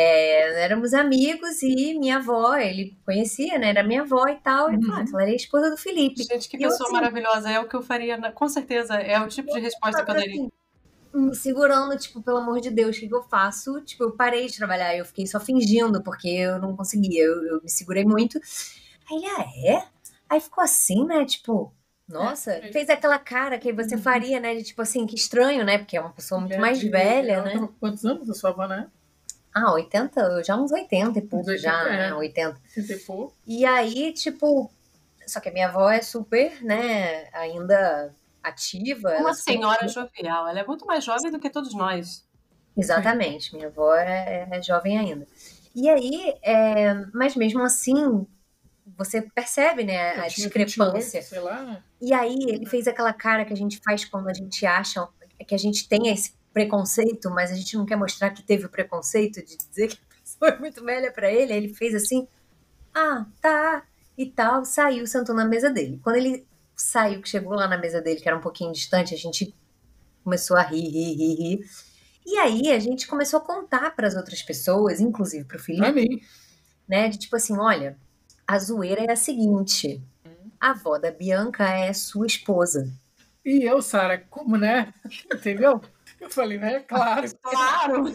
[0.00, 3.70] É, éramos amigos e minha avó, ele conhecia, né?
[3.70, 4.68] Era minha avó e tal.
[4.70, 6.22] Ele falou, ah, ela era a esposa do Felipe.
[6.22, 7.50] Gente, que E eu, pessoa assim, maravilhosa.
[7.50, 8.94] É o que eu faria, na- com certeza.
[8.94, 10.32] É o tipo de resposta que eu daria.
[10.34, 10.50] assim,
[11.14, 13.80] me segurando, tipo, pelo amor de Deus, o que, que eu faço?
[13.82, 17.62] Tipo, eu parei de trabalhar, eu fiquei só fingindo, porque eu não conseguia, eu, eu
[17.62, 18.38] me segurei muito.
[19.10, 19.88] Aí ele, ah, é?
[20.28, 21.24] Aí ficou assim, né?
[21.24, 21.74] Tipo,
[22.06, 22.72] nossa, É.
[22.72, 24.54] fez aquela cara que você faria, né?
[24.54, 25.78] De tipo assim, que estranho, né?
[25.78, 27.68] Porque é uma pessoa muito Mulher mais velha, né?
[27.80, 28.90] Quantos anos a sua avó, né?
[29.66, 31.96] Ah, 80, já uns 80 e pouco, já, 80, é.
[32.10, 32.14] né?
[32.14, 32.60] 80.
[32.74, 33.34] 30 e pouco.
[33.46, 34.70] E aí, tipo,
[35.26, 39.16] só que a minha avó é super, né, ainda ativa.
[39.18, 40.48] Uma é super- senhora jovial.
[40.48, 42.26] Ela é muito mais jovem do que todos nós.
[42.76, 45.26] Exatamente, minha avó é, é jovem ainda.
[45.74, 48.26] E aí, é, mas mesmo assim,
[48.96, 51.20] você percebe, né, Eu a discrepância.
[51.20, 51.82] 28, sei lá.
[52.00, 55.06] E aí ele fez aquela cara que a gente faz quando a gente acha
[55.46, 58.68] que a gente tem esse preconceito, mas a gente não quer mostrar que teve o
[58.68, 61.52] preconceito de dizer que a pessoa é muito velha pra ele.
[61.52, 62.26] Aí ele fez assim,
[62.94, 63.84] ah, tá,
[64.16, 66.00] e tal, saiu, sentou na mesa dele.
[66.02, 69.18] Quando ele saiu, que chegou lá na mesa dele, que era um pouquinho distante, a
[69.18, 69.54] gente
[70.24, 71.70] começou a rir, rir, rir, rir.
[72.26, 75.92] E aí a gente começou a contar para as outras pessoas, inclusive pro Felipe, Pra
[75.92, 76.20] mim.
[76.86, 77.08] né?
[77.08, 77.96] De tipo assim, olha,
[78.46, 80.02] a zoeira é a seguinte:
[80.60, 82.92] a avó da Bianca é sua esposa.
[83.44, 84.92] E eu, Sara, como, né?
[85.32, 85.80] Entendeu?
[86.20, 86.80] Eu falei, né?
[86.80, 87.28] Claro.
[87.42, 88.04] Claro!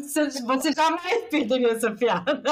[0.00, 2.42] Você jamais perderia essa piada.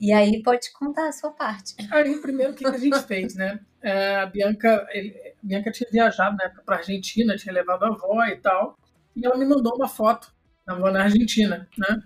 [0.00, 1.74] E aí pode contar a sua parte.
[1.90, 3.60] Aí, primeiro, o que que a gente fez, né?
[3.82, 7.88] é, a Bianca, ele, a Bianca tinha viajado na época para Argentina, tinha levado a
[7.88, 8.78] avó e tal,
[9.14, 10.32] e ela me mandou uma foto
[10.64, 12.02] da avó na Argentina, né?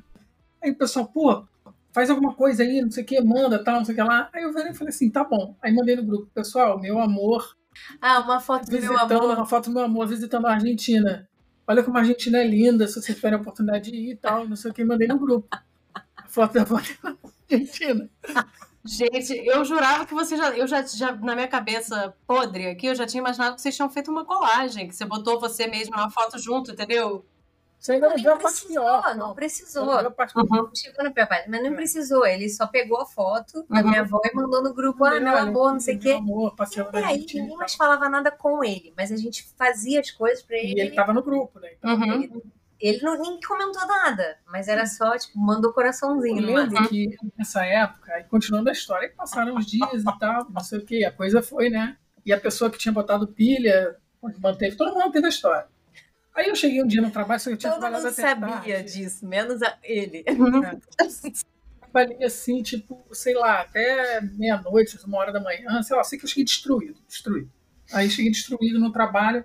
[0.62, 1.46] Aí o pessoal, pô,
[1.92, 4.30] faz alguma coisa aí, não sei o que, manda, tal, não sei o que lá.
[4.32, 5.54] Aí eu virei e falei assim, tá bom.
[5.62, 7.56] Aí mandei no grupo, pessoal, meu amor.
[8.00, 9.36] Ah, uma foto do meu amor.
[9.36, 11.28] Uma foto do meu amor visitando a Argentina.
[11.66, 14.48] Olha como a Argentina é linda, se vocês tiverem a oportunidade de ir e tal,
[14.48, 15.48] não sei o que, mandei no grupo.
[16.16, 16.66] A foto da
[17.50, 18.08] Argentina.
[18.84, 20.56] Gente, eu jurava que você já.
[20.56, 23.90] Eu já, já, na minha cabeça podre aqui, eu já tinha imaginado que vocês tinham
[23.90, 27.24] feito uma colagem, que você botou você mesmo uma foto junto, entendeu?
[27.78, 29.16] Você ainda não, viu a parte pior.
[29.16, 30.02] Não, precisou.
[30.02, 30.70] Não, parte uhum.
[30.74, 31.74] Chegou na pior parte, mas não é.
[31.74, 32.26] precisou.
[32.26, 33.66] Ele só pegou a foto uhum.
[33.68, 36.12] da minha avó e mandou no grupo: ah, meu amor, não sei o quê.
[36.12, 36.54] Amor,
[36.94, 40.56] e aí ninguém mais falava nada com ele, mas a gente fazia as coisas pra
[40.56, 40.74] ele.
[40.76, 41.70] E ele tava no grupo, né?
[41.78, 42.22] Então, uhum.
[42.22, 42.42] ele,
[42.80, 46.40] ele não, nem comentou nada, mas era só, tipo, mandou coraçãozinho.
[46.40, 50.60] Eu lembro que nessa época, e continuando a história, passaram os dias e tal, não
[50.62, 51.96] sei o que, a coisa foi, né?
[52.24, 53.96] E a pessoa que tinha botado pilha,
[54.40, 55.66] manteve, todo mundo manteve a história.
[56.36, 58.74] Aí eu cheguei um dia no trabalho, só que eu tinha todo trabalhado até sabia
[58.74, 58.92] tarde.
[58.92, 60.22] disso, menos ele.
[61.00, 61.90] É.
[61.92, 66.26] Trabalhei assim, tipo, sei lá, até meia-noite, uma hora da manhã, sei lá, sei que
[66.26, 67.50] eu cheguei destruído, destruído.
[67.90, 69.44] Aí cheguei destruído no trabalho.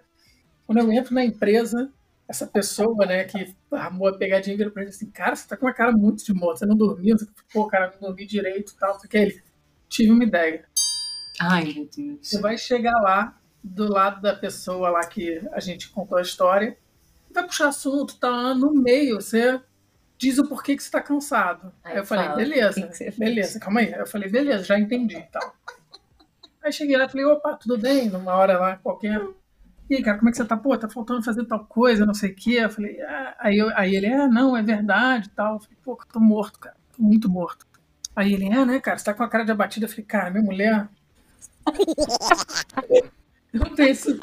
[0.65, 1.89] Quando eu entro na empresa,
[2.27, 5.65] essa pessoa, né, que armou a pegadinha vira pra ele assim, cara, você tá com
[5.65, 8.75] uma cara muito de morto, você não dormiu, você, pô, cara, não dormi direito e
[8.77, 9.41] tal, que ele,
[9.87, 10.65] tive uma ideia.
[11.39, 12.19] Ai, meu Deus.
[12.21, 16.77] Você vai chegar lá, do lado da pessoa lá que a gente contou a história,
[17.33, 19.59] vai puxar assunto, tá no meio, você
[20.17, 21.73] diz o porquê que você tá cansado.
[21.83, 23.93] Aí, aí eu falei, beleza, beleza, calma aí.
[23.93, 25.55] Aí eu falei, beleza, já entendi e tal.
[26.63, 28.09] Aí cheguei lá e falei, opa, tudo bem?
[28.09, 29.19] Numa hora lá qualquer
[29.91, 30.55] e aí, cara, como é que você tá?
[30.55, 32.59] Pô, tá faltando fazer tal coisa, não sei o quê.
[32.61, 33.35] Eu falei, ah.
[33.39, 35.55] aí, eu, aí ele, é, não, é verdade tal.
[35.55, 37.67] Eu falei, pô, tô morto, cara, tô muito morto.
[38.15, 39.85] Aí ele, é, né, cara, você tá com a cara de abatida.
[39.85, 40.87] Eu falei, cara, minha mulher.
[43.53, 44.19] Não tem isso.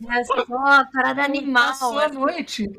[0.00, 1.68] Mas, ó, parada animal.
[1.68, 2.70] Passou a noite.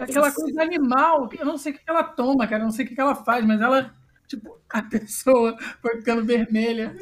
[0.00, 1.28] Aquela coisa animal.
[1.38, 2.62] Eu não sei o que ela toma, cara.
[2.62, 3.94] Eu não sei o que ela faz, mas ela,
[4.26, 6.94] tipo, a pessoa foi ficando vermelha.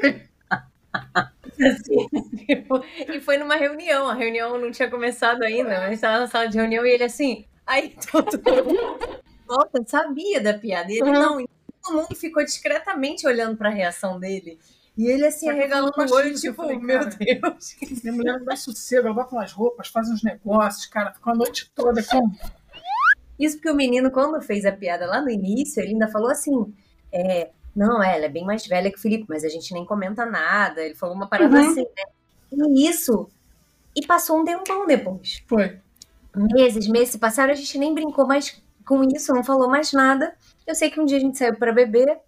[1.58, 2.06] Assim,
[2.46, 6.48] tipo, e foi numa reunião, a reunião não tinha começado ainda, mas estava na sala
[6.48, 11.40] de reunião e ele assim, aí todo mundo volta, sabia da piada, e ele não,
[11.40, 11.48] e
[11.82, 14.58] todo mundo ficou discretamente olhando para a reação dele.
[14.96, 17.76] E ele assim, arregalando o olho, tipo, falei, meu Deus.
[18.02, 21.36] Minha mulher não dá sossego, ela bota umas roupas, faz uns negócios, cara, ficou a
[21.36, 22.30] noite toda com.
[23.38, 26.74] Isso porque o menino, quando fez a piada lá no início, ele ainda falou assim:
[27.12, 29.84] é, não, é, ela é bem mais velha que o Felipe, mas a gente nem
[29.84, 30.80] comenta nada.
[30.82, 31.70] Ele falou uma parada uhum.
[31.70, 32.66] assim, né?
[32.74, 33.28] E isso.
[33.94, 35.42] E passou um tempão depois.
[35.46, 35.78] Foi.
[36.34, 40.34] Meses, meses se passaram, a gente nem brincou mais com isso, não falou mais nada.
[40.66, 42.18] Eu sei que um dia a gente saiu para beber,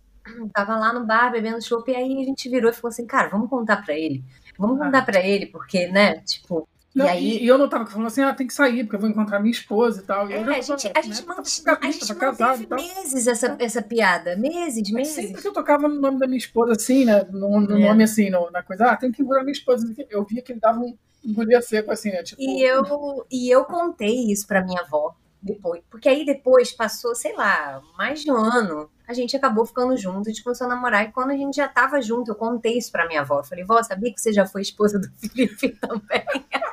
[0.52, 3.28] tava lá no bar bebendo chopp, e aí a gente virou e falou assim, cara,
[3.28, 4.24] vamos contar para ele.
[4.58, 5.02] Vamos contar ah.
[5.02, 7.44] para ele, porque, né, tipo, não, e, aí...
[7.44, 9.52] e eu não tava falando assim, ah, tem que sair, porque eu vou encontrar minha
[9.52, 10.28] esposa e tal.
[10.28, 14.34] E é, a gente, a gente, né, manteve, a gente meses essa, essa piada.
[14.36, 15.12] Meses, meses.
[15.12, 17.24] sempre que eu tocava no nome da minha esposa, assim, né?
[17.30, 17.88] No, no é.
[17.88, 19.86] nome assim, no, na coisa, ah, tem que engolir minha esposa.
[20.10, 22.22] Eu via que ele dava um engolia seco, assim, né?
[22.22, 22.40] Tipo...
[22.40, 25.82] E, eu, e eu contei isso pra minha avó depois.
[25.90, 28.90] Porque aí depois passou, sei lá, mais de um ano.
[29.08, 31.08] A gente acabou ficando junto, a gente começou a namorar.
[31.08, 33.38] E quando a gente já tava junto, eu contei isso pra minha avó.
[33.38, 36.24] Eu falei, vó, sabia que você já foi esposa do Felipe também?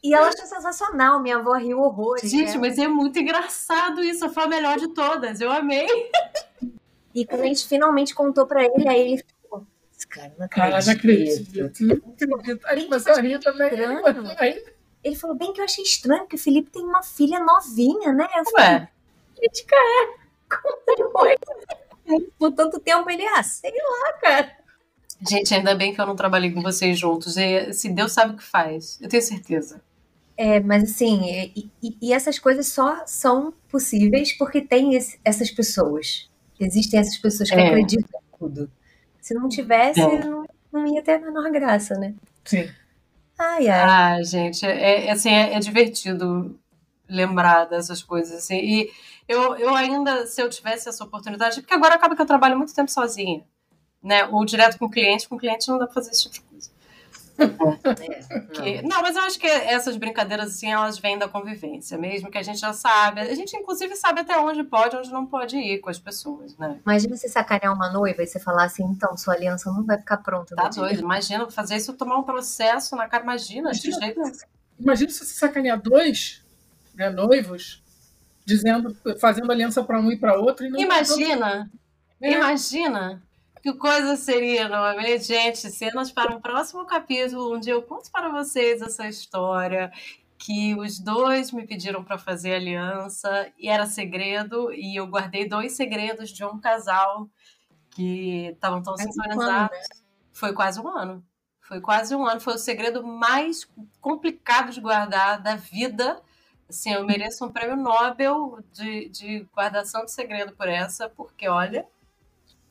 [0.00, 2.30] E ela achou sensacional, minha avó riu horrores.
[2.30, 2.58] Gente, né?
[2.58, 5.88] mas é muito engraçado isso, foi a melhor de todas, eu amei.
[7.12, 10.70] E quando a gente finalmente contou pra ele, aí ele ficou, esse cara não acredita.
[10.70, 12.66] Cara, não acredito.
[12.66, 13.70] Aí começou a rir também.
[15.02, 18.28] Ele falou, bem que eu achei estranho, que o Felipe tem uma filha novinha, né?
[18.36, 18.88] Eu falei,
[19.36, 20.17] crítica é.
[20.48, 21.36] Como foi?
[22.38, 24.58] Por tanto tempo ele, ah, sei lá, cara.
[25.28, 27.36] Gente, ainda bem que eu não trabalhei com vocês juntos.
[27.36, 29.82] E, se Deus sabe o que faz, eu tenho certeza.
[30.36, 35.50] É, mas assim, e, e, e, essas coisas só são possíveis porque tem esse, essas
[35.50, 36.30] pessoas.
[36.60, 37.66] Existem essas pessoas que é.
[37.66, 38.70] acreditam em tudo.
[39.20, 40.24] Se não tivesse, é.
[40.24, 42.14] não, não, ia ter a menor graça, né?
[42.44, 42.70] Sim.
[43.36, 43.80] Ai, ai.
[43.80, 46.56] Ah, gente, é, é, assim, é, é, divertido
[47.08, 48.56] lembrar dessas coisas, assim.
[48.56, 48.90] E
[49.26, 52.74] eu, eu ainda, se eu tivesse essa oportunidade, porque agora acaba que eu trabalho muito
[52.74, 53.44] tempo sozinha,
[54.02, 54.26] né?
[54.26, 56.40] Ou direto com o cliente, com o cliente não dá pra fazer esse tipo de
[56.40, 56.78] coisa.
[57.38, 62.30] É, que, não, mas eu acho que essas brincadeiras, assim, elas vêm da convivência mesmo,
[62.30, 63.20] que a gente já sabe.
[63.20, 66.80] A gente, inclusive, sabe até onde pode onde não pode ir com as pessoas, né?
[66.84, 70.16] Imagina você sacanear uma noiva e você falar assim, então, sua aliança não vai ficar
[70.16, 70.56] pronta.
[70.56, 70.94] Tá doido.
[70.94, 71.00] Dia.
[71.00, 73.22] Imagina fazer isso tomar um processo na cara.
[73.22, 74.20] Imagina, imagina, jeito...
[74.80, 76.42] imagina se você sacanear dois
[76.98, 77.82] né, noivos,
[78.44, 80.66] dizendo, fazendo aliança para um e para outro.
[80.66, 81.70] E não imagina,
[82.20, 82.32] é.
[82.32, 83.22] imagina
[83.62, 88.28] Que coisa seria, não é Gente, cenas para um próximo capítulo, onde eu conto para
[88.28, 89.92] vocês essa história
[90.38, 95.72] que os dois me pediram para fazer aliança e era segredo e eu guardei dois
[95.72, 97.28] segredos de um casal
[97.90, 99.76] que estavam tão sincronizados.
[99.76, 99.84] Né?
[100.32, 101.24] Foi quase um ano.
[101.60, 102.40] Foi quase um ano.
[102.40, 103.68] Foi o segredo mais
[104.00, 106.22] complicado de guardar da vida.
[106.68, 111.86] Assim, eu mereço um prêmio Nobel de, de guardação de segredo por essa, porque olha,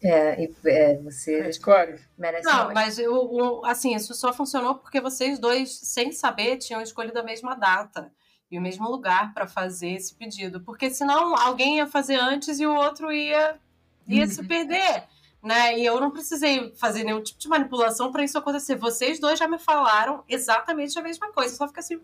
[0.02, 2.00] é, e, é, você Escolhe.
[2.18, 7.20] merece Não, mas eu, assim, isso só funcionou porque vocês dois, sem saber, tinham escolhido
[7.20, 8.12] a mesma data
[8.50, 10.62] e o mesmo lugar para fazer esse pedido.
[10.62, 13.60] Porque senão alguém ia fazer antes e o outro ia,
[14.08, 14.30] ia uhum.
[14.30, 15.04] se perder.
[15.42, 15.80] Né?
[15.80, 18.76] E eu não precisei fazer nenhum tipo de manipulação para isso acontecer.
[18.76, 21.56] Vocês dois já me falaram exatamente a mesma coisa.
[21.56, 22.00] Só fica assim,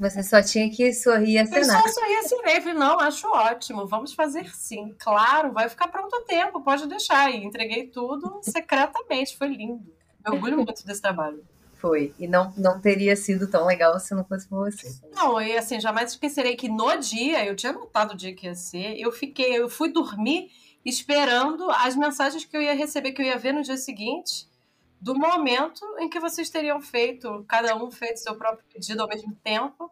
[0.00, 1.82] você só tinha que sorrir e acenar.
[1.84, 2.60] Eu só sorri e.
[2.60, 4.94] Falei, não, acho ótimo, vamos fazer sim.
[4.98, 7.30] Claro, vai ficar pronto a tempo, pode deixar.
[7.30, 9.84] E entreguei tudo secretamente, foi lindo.
[10.24, 11.44] Eu orgulho muito desse trabalho.
[11.74, 12.14] Foi.
[12.18, 14.90] E não, não teria sido tão legal se não fosse por você.
[15.14, 18.54] Não, e assim, jamais esquecerei que no dia, eu tinha notado o dia que ia
[18.54, 20.50] ser, eu fiquei, eu fui dormir
[20.84, 24.46] esperando as mensagens que eu ia receber, que eu ia ver no dia seguinte,
[25.00, 29.34] do momento em que vocês teriam feito, cada um feito seu próprio pedido ao mesmo
[29.42, 29.90] tempo.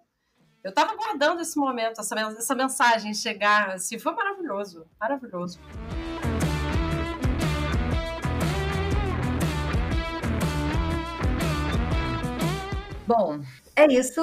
[0.62, 5.58] Eu estava guardando esse momento, essa, essa mensagem chegar, assim, foi maravilhoso, maravilhoso.
[13.06, 13.40] Bom,
[13.74, 14.20] é isso.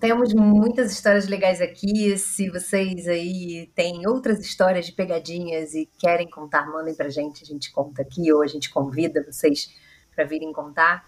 [0.00, 2.16] Temos muitas histórias legais aqui.
[2.16, 7.42] Se vocês aí têm outras histórias de pegadinhas e querem contar, mandem pra gente.
[7.42, 9.81] A gente conta aqui ou a gente convida vocês
[10.14, 11.04] para virem contar.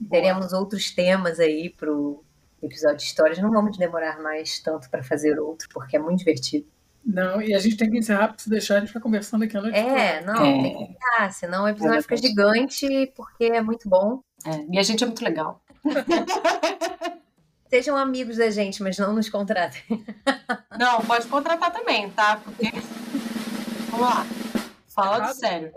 [0.00, 0.10] Boa.
[0.10, 2.22] Teremos outros temas aí para o
[2.62, 3.38] episódio de histórias.
[3.38, 6.66] Não vamos demorar mais tanto para fazer outro, porque é muito divertido.
[7.04, 9.56] Não, e a gente tem que encerrar, porque se deixar a gente ficar conversando aqui
[9.56, 10.32] a noite É, toda.
[10.32, 10.62] não, é.
[10.62, 14.22] tem que encerrar, senão o episódio é fica gigante, porque é muito bom.
[14.44, 15.62] É, e a gente é muito legal.
[17.70, 19.82] Sejam amigos da gente, mas não nos contratem.
[20.78, 22.36] Não, pode contratar também, tá?
[22.42, 22.70] Porque.
[23.90, 24.26] Vamos lá.
[24.88, 25.72] Fala de sério.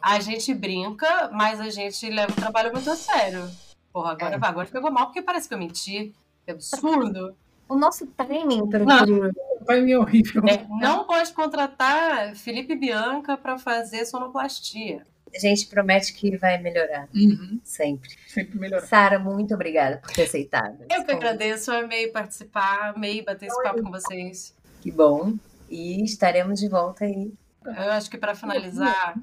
[0.00, 3.50] A gente brinca, mas a gente leva o trabalho muito a sério.
[3.92, 4.38] Porra, agora, é.
[4.40, 6.14] agora pegou mal porque parece que eu menti.
[6.44, 7.36] Que absurdo.
[7.68, 10.42] O nosso timing para o timing é horrível.
[10.46, 15.06] É, não pode contratar Felipe Bianca para fazer sonoplastia.
[15.34, 17.08] A gente promete que vai melhorar.
[17.14, 17.60] Uhum.
[17.62, 18.10] Sempre.
[18.26, 18.86] Sempre melhorar.
[18.86, 20.78] Sara, muito obrigada por ter aceitado.
[20.90, 24.54] Eu que agradeço, amei participar, amei bater esse papo com vocês.
[24.80, 25.34] Que bom.
[25.68, 27.30] E estaremos de volta aí.
[27.66, 29.14] Eu acho que para finalizar,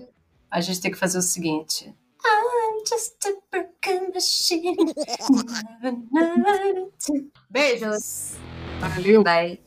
[0.50, 1.94] a gente tem que fazer o seguinte.
[2.26, 4.94] I'm just a broken machine.
[7.50, 8.36] Beijos.
[8.80, 9.24] Valeu.
[9.24, 9.60] Bye.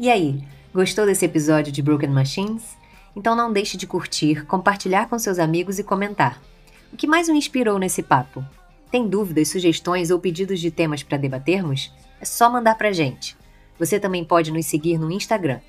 [0.00, 2.76] E aí, gostou desse episódio de Broken Machines?
[3.16, 6.40] Então não deixe de curtir, compartilhar com seus amigos e comentar.
[6.92, 8.44] O que mais o inspirou nesse papo?
[8.90, 11.92] Tem dúvidas, sugestões ou pedidos de temas para debatermos?
[12.20, 13.36] É só mandar para gente.
[13.78, 15.60] Você também pode nos seguir no Instagram,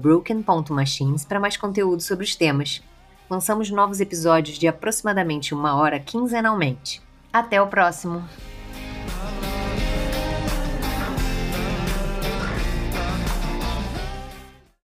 [0.00, 2.82] broken.machines, para mais conteúdo sobre os temas.
[3.28, 7.02] Lançamos novos episódios de aproximadamente uma hora quinzenalmente.
[7.32, 8.24] Até o próximo!